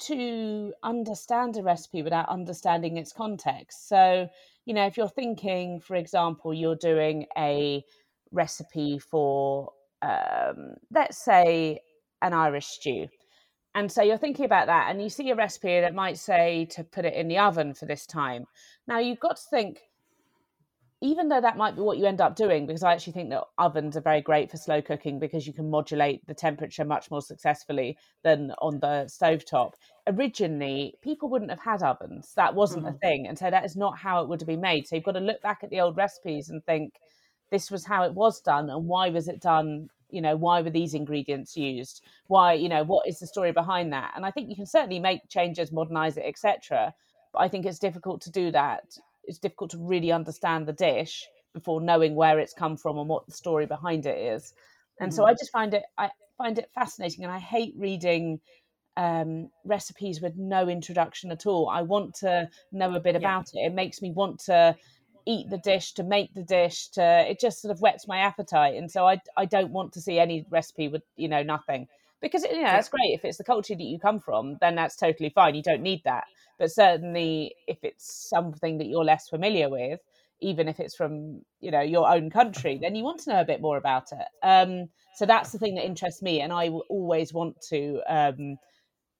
to 0.00 0.72
understand 0.82 1.56
a 1.56 1.62
recipe 1.62 2.02
without 2.02 2.28
understanding 2.28 2.96
its 2.96 3.12
context. 3.12 3.88
So, 3.88 4.28
you 4.66 4.75
know, 4.75 4.87
if 4.87 4.96
you're 4.96 5.08
thinking, 5.08 5.80
for 5.80 5.96
example, 5.96 6.52
you're 6.54 6.76
doing 6.76 7.26
a 7.37 7.84
recipe 8.30 8.99
for, 8.99 9.72
um, 10.02 10.75
let's 10.90 11.18
say, 11.18 11.80
an 12.22 12.32
Irish 12.32 12.66
stew. 12.66 13.08
And 13.75 13.90
so 13.90 14.02
you're 14.02 14.18
thinking 14.18 14.44
about 14.44 14.66
that, 14.66 14.90
and 14.90 15.00
you 15.00 15.08
see 15.08 15.30
a 15.30 15.37
recipe 15.37 15.80
that 15.80 15.94
might 15.94 16.18
say 16.18 16.66
to 16.72 16.82
put 16.82 17.04
it 17.04 17.14
in 17.14 17.28
the 17.28 17.38
oven 17.38 17.72
for 17.72 17.87
this 17.87 18.04
time. 18.04 18.46
Now, 18.88 18.99
you've 18.99 19.20
got 19.20 19.37
to 19.37 19.42
think 19.49 19.80
even 21.02 21.28
though 21.28 21.40
that 21.40 21.57
might 21.57 21.76
be 21.76 21.83
what 21.83 21.97
you 21.97 22.04
end 22.04 22.21
up 22.21 22.37
doing, 22.37 22.66
because 22.66 22.83
I 22.83 22.92
actually 22.92 23.14
think 23.14 23.30
that 23.30 23.45
ovens 23.57 23.97
are 23.97 24.02
very 24.02 24.21
great 24.21 24.50
for 24.50 24.59
slow 24.59 24.83
cooking 24.83 25.19
because 25.19 25.47
you 25.47 25.52
can 25.52 25.71
modulate 25.71 26.26
the 26.26 26.35
temperature 26.35 26.85
much 26.85 27.11
more 27.11 27.23
successfully 27.23 27.97
than 28.23 28.52
on 28.59 28.80
the 28.80 29.07
stovetop. 29.09 29.73
Originally, 30.07 30.95
people 31.02 31.30
wouldn't 31.30 31.50
have 31.50 31.61
had 31.61 31.83
ovens. 31.83 32.33
That 32.37 32.54
wasn't 32.54 32.85
mm-hmm. 32.85 32.97
a 32.97 32.99
thing. 32.99 33.26
And 33.28 33.38
so 33.38 33.50
that 33.50 33.64
is 33.64 33.76
not 33.76 33.99
how 33.99 34.23
it 34.23 34.28
would 34.28 34.40
have 34.40 34.49
been 34.49 34.61
made. 34.61 34.87
So 34.87 34.97
you've 34.97 35.04
got 35.04 35.12
to 35.12 35.21
look 35.21 35.40
back 35.40 35.61
at 35.62 35.71
the 35.71 35.80
old 35.80 35.97
recipes 35.97 36.50
and 36.50 36.62
think, 36.64 36.95
this 37.50 37.71
was 37.71 37.85
how 37.85 38.05
it 38.05 38.14
was 38.14 38.40
done 38.40 38.70
and 38.70 38.87
why 38.87 39.11
was 39.11 39.29
it 39.29 39.40
done 39.40 39.88
you 40.09 40.20
know 40.20 40.37
why 40.37 40.61
were 40.61 40.70
these 40.70 40.94
ingredients 40.94 41.57
used 41.57 42.03
why 42.27 42.53
you 42.53 42.68
know 42.68 42.83
what 42.83 43.07
is 43.07 43.18
the 43.18 43.27
story 43.27 43.53
behind 43.53 43.92
that 43.92 44.12
and 44.16 44.24
i 44.24 44.31
think 44.31 44.48
you 44.48 44.57
can 44.57 44.66
certainly 44.66 44.98
make 44.98 45.29
changes 45.29 45.70
modernize 45.70 46.16
it 46.16 46.24
etc 46.27 46.92
but 47.33 47.40
i 47.40 47.48
think 47.48 47.66
it's 47.66 47.79
difficult 47.79 48.20
to 48.20 48.31
do 48.31 48.51
that 48.51 48.85
it's 49.31 49.38
difficult 49.38 49.71
to 49.71 49.79
really 49.79 50.12
understand 50.12 50.66
the 50.66 50.73
dish 50.73 51.27
before 51.55 51.81
knowing 51.81 52.14
where 52.14 52.38
it's 52.38 52.53
come 52.53 52.77
from 52.77 52.99
and 52.99 53.09
what 53.09 53.27
the 53.27 53.33
story 53.33 53.64
behind 53.64 54.05
it 54.05 54.19
is. 54.19 54.53
And 55.01 55.11
mm-hmm. 55.11 55.16
so 55.16 55.25
I 55.25 55.33
just 55.33 55.53
find 55.53 55.73
it 55.73 55.85
I 55.97 56.11
find 56.37 56.59
it 56.59 56.69
fascinating 56.75 57.25
and 57.25 57.33
I 57.33 57.38
hate 57.38 57.75
reading 57.79 58.40
um, 58.97 59.51
recipes 59.64 60.21
with 60.21 60.37
no 60.37 60.69
introduction 60.69 61.31
at 61.31 61.47
all. 61.47 61.69
I 61.69 61.83
want 61.83 62.14
to 62.16 62.51
know 62.73 62.95
a 62.95 63.01
bit 63.01 63.16
about 63.16 63.51
yeah. 63.55 63.62
it. 63.62 63.66
It 63.69 63.75
makes 63.75 64.03
me 64.03 64.11
want 64.11 64.40
to 64.40 64.77
eat 65.27 65.49
the 65.49 65.59
dish, 65.59 65.93
to 65.95 66.03
make 66.03 66.35
the 66.35 66.43
dish, 66.43 66.88
to 66.88 67.31
it 67.31 67.40
just 67.40 67.62
sort 67.62 67.73
of 67.73 67.81
whets 67.81 68.09
my 68.09 68.19
appetite. 68.19 68.75
And 68.75 68.90
so 68.90 69.07
I 69.07 69.21
I 69.37 69.47
don't 69.47 69.71
want 69.71 69.93
to 69.93 70.01
see 70.01 70.19
any 70.19 70.45
recipe 70.51 70.88
with, 70.88 71.03
you 71.16 71.29
know, 71.29 71.43
nothing. 71.43 71.87
Because 72.20 72.44
you 72.44 72.62
know, 72.62 72.64
that's 72.64 72.88
great. 72.88 73.14
If 73.14 73.24
it's 73.24 73.38
the 73.38 73.44
culture 73.44 73.74
that 73.74 73.83
you 73.83 73.98
come 73.98 74.20
from, 74.20 74.59
then 74.61 74.74
that's 74.74 74.96
totally 74.96 75.30
fine. 75.30 75.54
You 75.54 75.62
don't 75.62 75.83
need 75.83 76.02
that. 76.04 76.24
But 76.59 76.70
certainly, 76.70 77.54
if 77.66 77.78
it's 77.83 78.28
something 78.28 78.78
that 78.78 78.87
you're 78.87 79.04
less 79.04 79.28
familiar 79.28 79.70
with, 79.70 80.00
even 80.40 80.68
if 80.68 80.80
it's 80.80 80.94
from 80.94 81.42
you 81.61 81.70
know 81.70 81.80
your 81.80 82.09
own 82.09 82.30
country, 82.30 82.78
then 82.80 82.94
you 82.94 83.04
want 83.04 83.20
to 83.20 83.30
know 83.30 83.40
a 83.40 83.44
bit 83.44 83.61
more 83.61 83.76
about 83.76 84.12
it. 84.12 84.26
Um, 84.42 84.88
so 85.14 85.26
that's 85.26 85.52
the 85.52 85.59
thing 85.59 85.74
that 85.76 85.85
interests 85.85 86.22
me, 86.22 86.40
and 86.40 86.52
I 86.52 86.68
always 86.68 87.33
want 87.33 87.61
to. 87.68 88.00
Um, 88.09 88.56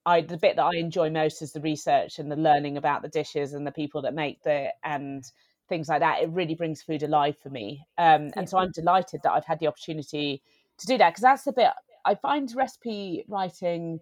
I 0.07 0.23
the 0.23 0.39
bit 0.39 0.57
that 0.57 0.65
I 0.65 0.77
enjoy 0.77 1.11
most 1.11 1.43
is 1.43 1.53
the 1.53 1.61
research 1.61 2.19
and 2.19 2.31
the 2.31 2.37
learning 2.37 2.77
about 2.77 3.03
the 3.03 3.09
dishes 3.09 3.53
and 3.53 3.67
the 3.67 3.73
people 3.73 4.03
that 4.03 4.15
make 4.15 4.41
it 4.47 4.73
and 4.83 5.25
things 5.69 5.89
like 5.89 6.01
that. 6.01 6.23
It 6.23 6.31
really 6.31 6.55
brings 6.55 6.83
food 6.83 7.03
alive 7.03 7.37
for 7.39 7.51
me, 7.51 7.85
um, 7.99 8.31
and 8.37 8.49
so 8.49 8.59
I'm 8.59 8.73
delighted 8.73 9.21
that 9.23 9.33
I've 9.33 9.47
had 9.47 9.61
the 9.61 9.69
opportunity 9.69 10.43
to 10.79 10.87
do 10.87 10.99
that 10.99 11.11
because 11.11 11.23
that's 11.23 11.45
the 11.45 11.53
bit 11.53 11.69
I 12.05 12.15
find 12.15 12.53
recipe 12.55 13.25
writing 13.29 14.01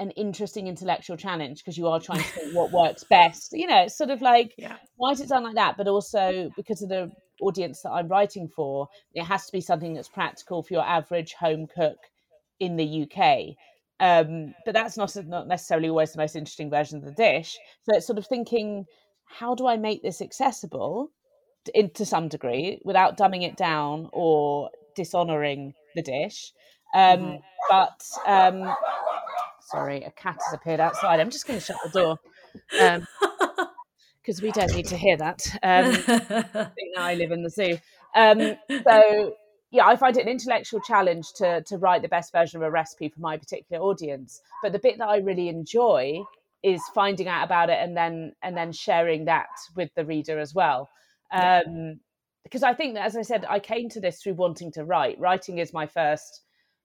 an 0.00 0.10
interesting 0.12 0.66
intellectual 0.66 1.16
challenge 1.16 1.58
because 1.58 1.78
you 1.78 1.86
are 1.86 2.00
trying 2.00 2.18
to 2.18 2.24
think 2.24 2.54
what 2.54 2.72
works 2.84 3.04
best. 3.04 3.52
You 3.52 3.66
know, 3.66 3.82
it's 3.84 3.96
sort 3.96 4.10
of 4.10 4.20
like 4.20 4.54
yeah. 4.58 4.76
why 4.96 5.12
is 5.12 5.20
it 5.20 5.28
done 5.28 5.44
like 5.44 5.54
that? 5.54 5.76
But 5.76 5.88
also 5.88 6.50
because 6.56 6.82
of 6.82 6.88
the 6.88 7.10
audience 7.40 7.82
that 7.82 7.90
I'm 7.90 8.08
writing 8.08 8.48
for, 8.48 8.88
it 9.14 9.24
has 9.24 9.46
to 9.46 9.52
be 9.52 9.60
something 9.60 9.94
that's 9.94 10.08
practical 10.08 10.62
for 10.62 10.74
your 10.74 10.84
average 10.84 11.34
home 11.34 11.66
cook 11.66 11.98
in 12.60 12.76
the 12.76 13.02
UK. 13.02 13.56
Um, 14.00 14.54
but 14.64 14.74
that's 14.74 14.96
not 14.96 15.14
not 15.26 15.46
necessarily 15.46 15.88
always 15.88 16.12
the 16.12 16.18
most 16.18 16.36
interesting 16.36 16.70
version 16.70 16.98
of 16.98 17.04
the 17.04 17.12
dish. 17.12 17.56
So 17.82 17.96
it's 17.96 18.06
sort 18.06 18.18
of 18.18 18.26
thinking, 18.26 18.86
how 19.24 19.54
do 19.54 19.66
I 19.66 19.76
make 19.76 20.02
this 20.02 20.20
accessible 20.20 21.10
to, 21.66 21.78
in, 21.78 21.90
to 21.90 22.04
some 22.04 22.28
degree 22.28 22.80
without 22.84 23.16
dumbing 23.16 23.42
it 23.44 23.56
down 23.56 24.08
or 24.12 24.70
dishonoring 24.96 25.74
the 25.94 26.02
dish? 26.02 26.52
Um, 26.94 27.20
mm-hmm. 27.20 27.36
But 27.70 28.02
um, 28.26 28.74
Sorry, 29.72 30.02
a 30.04 30.10
cat 30.10 30.38
has 30.44 30.52
appeared 30.52 30.80
outside. 30.80 31.18
I'm 31.18 31.30
just 31.30 31.46
going 31.46 31.58
to 31.58 31.64
shut 31.64 31.78
the 31.82 31.88
door 31.88 32.18
because 32.70 34.38
um, 34.38 34.42
we 34.42 34.52
don't 34.52 34.74
need 34.74 34.86
to 34.88 34.98
hear 34.98 35.16
that. 35.16 35.46
Um, 35.62 35.86
I 36.54 36.70
think 36.74 36.90
now 36.94 37.04
I 37.04 37.14
live 37.14 37.32
in 37.32 37.42
the 37.42 37.48
zoo. 37.48 37.78
Um, 38.14 38.56
so 38.68 39.34
yeah, 39.70 39.86
I 39.86 39.96
find 39.96 40.14
it 40.18 40.24
an 40.24 40.28
intellectual 40.28 40.80
challenge 40.80 41.32
to 41.36 41.62
to 41.62 41.78
write 41.78 42.02
the 42.02 42.08
best 42.08 42.32
version 42.32 42.58
of 42.58 42.66
a 42.66 42.70
recipe 42.70 43.08
for 43.08 43.20
my 43.20 43.38
particular 43.38 43.82
audience. 43.82 44.42
But 44.62 44.72
the 44.72 44.78
bit 44.78 44.98
that 44.98 45.08
I 45.08 45.16
really 45.16 45.48
enjoy 45.48 46.22
is 46.62 46.82
finding 46.94 47.26
out 47.26 47.44
about 47.44 47.70
it 47.70 47.78
and 47.80 47.96
then 47.96 48.34
and 48.42 48.54
then 48.54 48.72
sharing 48.72 49.24
that 49.24 49.48
with 49.74 49.88
the 49.96 50.04
reader 50.04 50.38
as 50.38 50.54
well. 50.54 50.90
Um, 51.32 52.00
because 52.42 52.62
I 52.62 52.74
think 52.74 52.94
that, 52.94 53.06
as 53.06 53.16
I 53.16 53.22
said, 53.22 53.46
I 53.48 53.58
came 53.58 53.88
to 53.90 54.00
this 54.00 54.22
through 54.22 54.34
wanting 54.34 54.70
to 54.72 54.84
write. 54.84 55.18
Writing 55.18 55.56
is 55.56 55.72
my 55.72 55.86
first 55.86 56.42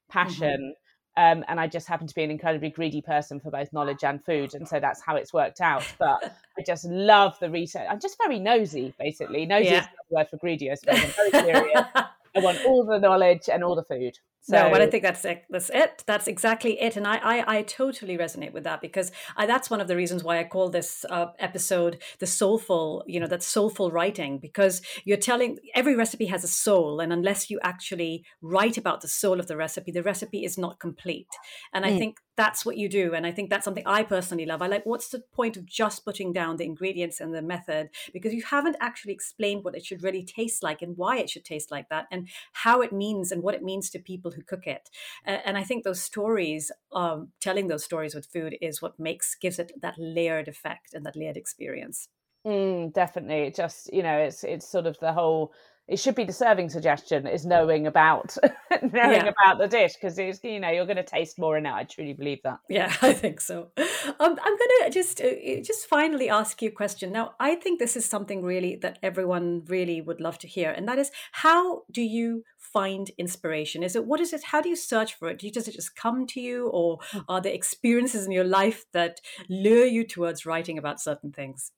passion. 0.10 0.74
Mm-hmm. 0.74 0.84
Um, 1.18 1.44
and 1.48 1.60
I 1.60 1.66
just 1.66 1.88
happen 1.88 2.06
to 2.06 2.14
be 2.14 2.24
an 2.24 2.30
incredibly 2.30 2.70
greedy 2.70 3.02
person 3.02 3.40
for 3.40 3.50
both 3.50 3.74
knowledge 3.74 4.04
and 4.04 4.24
food, 4.24 4.54
and 4.54 4.68
so 4.68 4.80
that's 4.82 5.02
how 5.02 5.16
it's 5.16 5.34
worked 5.34 5.62
out. 5.62 5.84
But 5.98 6.38
I 6.58 6.62
just 6.66 6.86
love 6.90 7.38
the 7.40 7.50
research. 7.50 7.88
I'm 7.90 8.00
just 8.00 8.18
very 8.24 8.40
nosy, 8.40 8.94
basically. 9.00 9.46
Nosy 9.46 9.70
yeah. 9.70 9.82
is 9.82 9.88
the 10.10 10.16
word 10.16 10.30
for 10.30 10.38
greedy, 10.38 10.70
I 10.72 10.76
suppose. 10.76 11.04
I'm 11.04 11.32
very 11.32 11.44
curious. 11.44 11.82
I 11.96 12.40
want 12.40 12.64
all 12.66 12.86
the 12.86 13.00
knowledge 13.00 13.50
and 13.52 13.64
all 13.64 13.76
the 13.76 13.84
food. 13.84 14.20
So, 14.42 14.54
no, 14.64 14.70
but 14.72 14.82
I 14.82 14.88
think 14.88 15.04
that's 15.04 15.26
it. 15.26 15.44
That's 15.50 15.70
it. 15.74 16.04
That's 16.08 16.28
exactly 16.28 16.80
it, 16.80 16.96
and 16.96 17.06
I 17.06 17.18
I, 17.18 17.58
I 17.58 17.62
totally 17.64 18.18
resonate 18.18 18.54
with 18.54 18.64
that 18.64 18.82
because 18.82 19.12
I, 19.36 19.46
that's 19.46 19.70
one 19.70 19.82
of 19.82 19.90
the 19.90 19.96
reasons 19.98 20.24
why 20.24 20.40
I 20.40 20.46
call 20.46 20.70
this 20.70 21.06
uh, 21.10 21.28
episode 21.38 22.02
the 22.20 22.28
soulful. 22.28 23.04
You 23.08 23.20
know, 23.20 23.28
that 23.28 23.44
soulful 23.44 23.92
writing 23.92 24.38
because 24.38 24.82
you're 25.04 25.18
telling 25.18 25.58
every 25.76 25.96
recipe 25.96 26.28
has 26.28 26.44
a 26.44 26.48
soul, 26.48 27.02
and 27.02 27.12
unless 27.12 27.50
you 27.50 27.60
actually 27.62 28.24
write 28.42 28.78
about 28.78 29.02
the 29.02 29.08
soul 29.08 29.40
of 29.40 29.48
the 29.48 29.58
recipe, 29.58 29.92
the 29.92 30.04
recipe 30.04 30.46
is 30.46 30.58
not 30.58 30.80
complete. 30.80 31.28
And 31.74 31.86
I 31.86 31.92
mm. 31.92 31.98
think 31.98 32.18
that's 32.38 32.66
what 32.66 32.78
you 32.78 32.88
do. 32.88 33.14
And 33.16 33.26
I 33.26 33.32
think 33.32 33.50
that's 33.50 33.66
something 33.66 33.86
I 33.86 34.04
personally 34.04 34.46
love. 34.46 34.62
I 34.62 34.68
like 34.68 34.86
what's 34.86 35.10
the 35.10 35.24
point 35.34 35.58
of 35.58 35.66
just 35.66 36.06
putting 36.06 36.32
down 36.32 36.56
the 36.56 36.66
ingredients 36.66 37.20
and 37.20 37.34
the 37.34 37.42
method 37.42 37.90
because 38.14 38.34
you 38.34 38.44
haven't 38.44 38.78
actually 38.80 39.14
explained 39.14 39.64
what 39.64 39.76
it 39.76 39.84
should 39.84 40.04
really 40.04 40.24
taste 40.24 40.62
like 40.64 40.84
and 40.84 40.96
why 40.96 41.18
it 41.18 41.30
should 41.30 41.44
taste 41.44 41.72
like 41.72 41.90
that 41.90 42.06
and 42.12 42.30
how 42.54 42.82
it 42.82 42.94
means 42.94 43.32
and 43.32 43.42
what 43.42 43.56
it 43.56 43.64
means 43.64 43.90
to 43.90 44.00
people 44.00 44.27
people 44.28 44.36
who 44.36 44.44
cook 44.44 44.68
it. 44.68 44.90
Uh, 45.26 45.40
and 45.46 45.58
I 45.58 45.64
think 45.64 45.84
those 45.84 46.02
stories, 46.02 46.72
um, 46.92 47.30
telling 47.40 47.68
those 47.68 47.84
stories 47.84 48.16
with 48.16 48.26
food, 48.26 48.56
is 48.62 48.82
what 48.82 49.00
makes 49.00 49.36
gives 49.36 49.60
it 49.60 49.72
that 49.82 49.96
layered 49.98 50.48
effect 50.48 50.94
and 50.94 51.06
that 51.06 51.16
layered 51.16 51.38
experience. 51.38 52.10
Mm, 52.46 52.94
definitely, 52.94 53.48
it 53.48 53.56
just 53.56 53.92
you 53.94 54.04
know, 54.04 54.18
it's 54.18 54.44
it's 54.44 54.68
sort 54.70 54.86
of 54.86 54.98
the 55.00 55.14
whole 55.14 55.52
it 55.88 56.00
should 56.00 56.16
be 56.16 56.26
the 56.26 56.34
serving 56.34 56.70
suggestion 56.70 57.26
is 57.28 57.46
knowing 57.46 57.88
about 57.88 58.36
knowing 58.82 58.92
yeah. 58.92 59.30
about 59.30 59.58
the 59.58 59.68
dish 59.68 59.94
because 59.94 60.20
it's 60.20 60.44
you 60.44 60.60
know 60.60 60.70
you're 60.70 60.86
going 60.86 60.98
to 60.98 61.04
taste 61.04 61.40
more 61.40 61.58
in 61.58 61.66
it. 61.66 61.72
I 61.72 61.84
truly 61.86 62.14
believe 62.14 62.40
that. 62.44 62.60
Yeah, 62.70 62.94
I 63.02 63.14
think 63.14 63.40
so. 63.40 63.70
Um, 63.78 64.16
I'm 64.20 64.58
going 64.58 64.72
to 64.84 64.90
just 64.92 65.22
uh, 65.22 65.62
just 65.64 65.88
finally 65.88 66.30
ask 66.30 66.62
you 66.62 66.70
a 66.70 66.72
question. 66.72 67.12
Now, 67.12 67.36
I 67.40 67.56
think 67.56 67.80
this 67.80 67.96
is 67.96 68.06
something 68.06 68.44
really 68.44 68.76
that 68.78 69.00
everyone 69.02 69.64
really 69.68 70.02
would 70.02 70.20
love 70.20 70.38
to 70.40 70.48
hear, 70.48 70.72
and 70.72 70.88
that 70.88 71.00
is 71.00 71.12
how 71.32 71.84
do 71.92 72.02
you 72.02 72.44
find 72.74 73.12
inspiration? 73.18 73.84
Is 73.84 73.96
it 73.96 74.06
what 74.06 74.20
is 74.20 74.34
it? 74.34 74.44
How 74.44 74.62
do 74.62 74.70
you 74.70 74.76
search 74.76 75.16
for 75.16 75.30
it? 75.30 75.40
Do 75.40 75.48
you, 75.48 75.52
does 75.52 75.68
it 75.68 75.76
just 75.76 75.96
come 75.96 76.28
to 76.28 76.42
you, 76.42 76.68
or 76.68 77.00
are 77.28 77.42
there 77.42 77.54
experiences 77.54 78.26
in 78.26 78.32
your 78.32 78.44
life 78.44 78.86
that 78.94 79.22
lure 79.50 79.86
you 79.86 80.06
towards 80.06 80.46
writing 80.46 80.78
about 80.78 81.02
certain 81.02 81.32
things? 81.32 81.72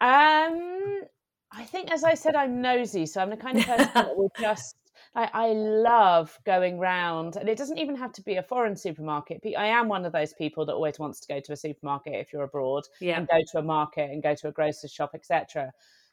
Um, 0.00 1.02
I 1.50 1.64
think, 1.64 1.90
as 1.90 2.04
I 2.04 2.14
said, 2.14 2.34
I'm 2.36 2.60
nosy, 2.60 3.06
so 3.06 3.20
I'm 3.20 3.30
the 3.30 3.36
kind 3.36 3.58
of 3.58 3.66
person 3.66 3.90
that 3.94 4.16
will 4.16 4.32
just. 4.38 4.74
I, 5.14 5.30
I 5.32 5.46
love 5.52 6.36
going 6.44 6.78
round, 6.78 7.36
and 7.36 7.48
it 7.48 7.56
doesn't 7.56 7.78
even 7.78 7.96
have 7.96 8.12
to 8.12 8.22
be 8.22 8.34
a 8.34 8.42
foreign 8.42 8.76
supermarket. 8.76 9.42
I 9.56 9.66
am 9.66 9.88
one 9.88 10.04
of 10.04 10.12
those 10.12 10.34
people 10.34 10.66
that 10.66 10.74
always 10.74 10.98
wants 10.98 11.20
to 11.20 11.32
go 11.32 11.40
to 11.40 11.52
a 11.52 11.56
supermarket 11.56 12.14
if 12.14 12.32
you're 12.32 12.42
abroad, 12.42 12.84
yeah. 13.00 13.18
and 13.18 13.28
go 13.28 13.38
to 13.52 13.58
a 13.58 13.62
market 13.62 14.10
and 14.10 14.22
go 14.22 14.34
to 14.34 14.48
a 14.48 14.52
grocer's 14.52 14.92
shop, 14.92 15.12
etc. 15.14 15.72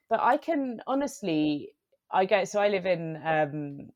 But 0.10 0.20
I 0.22 0.38
can 0.38 0.82
honestly, 0.88 1.74
I 2.12 2.26
go. 2.26 2.44
So 2.46 2.60
I 2.60 2.70
live 2.70 2.86
in 2.86 3.20
um, 3.24 3.89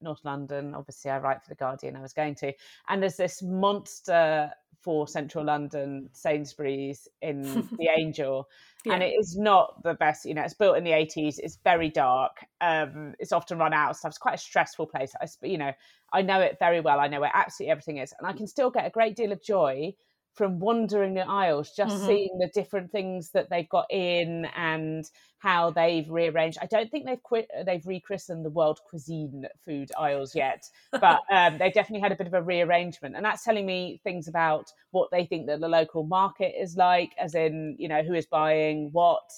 North 0.00 0.24
London. 0.24 0.74
Obviously, 0.74 1.10
I 1.10 1.18
write 1.18 1.42
for 1.42 1.48
the 1.48 1.54
Guardian. 1.54 1.96
I 1.96 2.00
was 2.00 2.12
going 2.12 2.34
to, 2.36 2.52
and 2.88 3.02
there's 3.02 3.16
this 3.16 3.42
monster 3.42 4.50
for 4.82 5.08
central 5.08 5.44
London 5.44 6.08
Sainsbury's 6.12 7.08
in 7.20 7.42
the 7.76 7.88
Angel. 7.98 8.48
Yeah. 8.84 8.94
And 8.94 9.02
it 9.02 9.14
is 9.18 9.36
not 9.36 9.82
the 9.82 9.94
best, 9.94 10.24
you 10.24 10.34
know, 10.34 10.42
it's 10.42 10.54
built 10.54 10.76
in 10.76 10.84
the 10.84 10.92
80s. 10.92 11.34
It's 11.38 11.58
very 11.64 11.90
dark. 11.90 12.38
Um, 12.60 13.14
it's 13.18 13.32
often 13.32 13.58
run 13.58 13.74
out 13.74 13.90
of 13.90 13.96
stuff. 13.96 14.10
It's 14.10 14.18
quite 14.18 14.36
a 14.36 14.38
stressful 14.38 14.86
place. 14.86 15.12
I, 15.20 15.26
you 15.42 15.58
know, 15.58 15.72
I 16.12 16.22
know 16.22 16.40
it 16.40 16.58
very 16.60 16.80
well. 16.80 17.00
I 17.00 17.08
know 17.08 17.20
where 17.20 17.32
absolutely 17.34 17.72
everything 17.72 17.98
is. 17.98 18.14
And 18.18 18.26
I 18.26 18.32
can 18.32 18.46
still 18.46 18.70
get 18.70 18.86
a 18.86 18.90
great 18.90 19.16
deal 19.16 19.32
of 19.32 19.42
joy 19.42 19.94
from 20.38 20.60
wandering 20.60 21.14
the 21.14 21.28
aisles, 21.28 21.72
just 21.76 21.96
mm-hmm. 21.96 22.06
seeing 22.06 22.38
the 22.38 22.48
different 22.54 22.92
things 22.92 23.30
that 23.32 23.50
they've 23.50 23.68
got 23.68 23.86
in 23.90 24.46
and 24.56 25.04
how 25.38 25.70
they've 25.70 26.08
rearranged. 26.08 26.58
I 26.62 26.66
don't 26.66 26.90
think 26.90 27.04
they've 27.04 27.22
quit, 27.22 27.50
they've 27.66 27.84
rechristened 27.84 28.44
the 28.44 28.50
world 28.50 28.78
cuisine 28.88 29.46
food 29.64 29.90
aisles 29.98 30.36
yet, 30.36 30.62
but 30.92 31.20
um, 31.30 31.58
they've 31.58 31.74
definitely 31.74 32.00
had 32.00 32.12
a 32.12 32.16
bit 32.16 32.28
of 32.28 32.34
a 32.34 32.42
rearrangement, 32.42 33.16
and 33.16 33.24
that's 33.24 33.44
telling 33.44 33.66
me 33.66 34.00
things 34.04 34.28
about 34.28 34.72
what 34.92 35.10
they 35.10 35.26
think 35.26 35.48
that 35.48 35.60
the 35.60 35.68
local 35.68 36.04
market 36.04 36.54
is 36.58 36.76
like, 36.76 37.10
as 37.18 37.34
in 37.34 37.76
you 37.78 37.88
know 37.88 38.02
who 38.02 38.14
is 38.14 38.26
buying 38.26 38.90
what, 38.92 39.28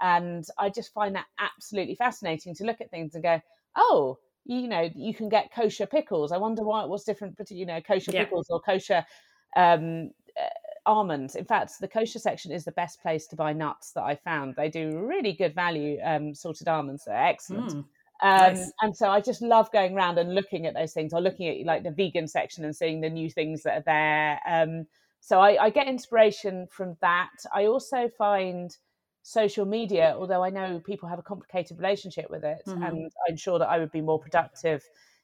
and 0.00 0.44
I 0.58 0.68
just 0.68 0.92
find 0.92 1.16
that 1.16 1.26
absolutely 1.40 1.94
fascinating 1.94 2.54
to 2.56 2.64
look 2.64 2.80
at 2.80 2.90
things 2.90 3.14
and 3.14 3.24
go, 3.24 3.40
oh. 3.74 4.18
You 4.44 4.66
know, 4.66 4.90
you 4.96 5.14
can 5.14 5.28
get 5.28 5.54
kosher 5.54 5.86
pickles. 5.86 6.32
I 6.32 6.36
wonder 6.36 6.64
why 6.64 6.82
it 6.82 6.88
was 6.88 7.04
different, 7.04 7.36
but 7.36 7.48
you 7.52 7.64
know, 7.64 7.80
kosher 7.80 8.10
yeah. 8.10 8.24
pickles 8.24 8.50
or 8.50 8.60
kosher 8.60 9.06
um, 9.54 10.10
almonds. 10.86 11.36
In 11.36 11.44
fact, 11.44 11.72
the 11.80 11.88
kosher 11.88 12.18
section 12.18 12.52
is 12.52 12.64
the 12.64 12.72
best 12.72 13.00
place 13.00 13.26
to 13.28 13.36
buy 13.36 13.52
nuts 13.52 13.92
that 13.92 14.02
I 14.02 14.16
found. 14.16 14.56
They 14.56 14.68
do 14.68 14.98
really 14.98 15.32
good 15.32 15.54
value 15.54 15.98
um, 16.04 16.34
sorted 16.34 16.68
almonds. 16.68 17.04
They're 17.04 17.16
excellent. 17.16 17.72
Mm, 17.72 17.84
um, 18.22 18.54
nice. 18.54 18.72
And 18.80 18.96
so 18.96 19.08
I 19.08 19.20
just 19.20 19.42
love 19.42 19.70
going 19.72 19.94
around 19.94 20.18
and 20.18 20.34
looking 20.34 20.66
at 20.66 20.74
those 20.74 20.92
things, 20.92 21.12
or 21.12 21.20
looking 21.20 21.48
at 21.48 21.66
like 21.66 21.82
the 21.82 21.90
vegan 21.90 22.28
section 22.28 22.64
and 22.64 22.74
seeing 22.74 23.00
the 23.00 23.10
new 23.10 23.30
things 23.30 23.62
that 23.62 23.78
are 23.78 23.84
there. 23.86 24.40
Um, 24.48 24.86
so 25.20 25.40
I, 25.40 25.64
I 25.64 25.70
get 25.70 25.86
inspiration 25.86 26.66
from 26.70 26.96
that. 27.00 27.30
I 27.54 27.66
also 27.66 28.08
find 28.18 28.76
social 29.22 29.64
media, 29.64 30.16
although 30.18 30.42
I 30.42 30.50
know 30.50 30.80
people 30.84 31.08
have 31.08 31.20
a 31.20 31.22
complicated 31.22 31.78
relationship 31.78 32.28
with 32.28 32.44
it, 32.44 32.62
mm-hmm. 32.66 32.82
and 32.82 33.12
I'm 33.28 33.36
sure 33.36 33.58
that 33.60 33.68
I 33.68 33.78
would 33.78 33.92
be 33.92 34.00
more 34.00 34.18
productive 34.18 34.82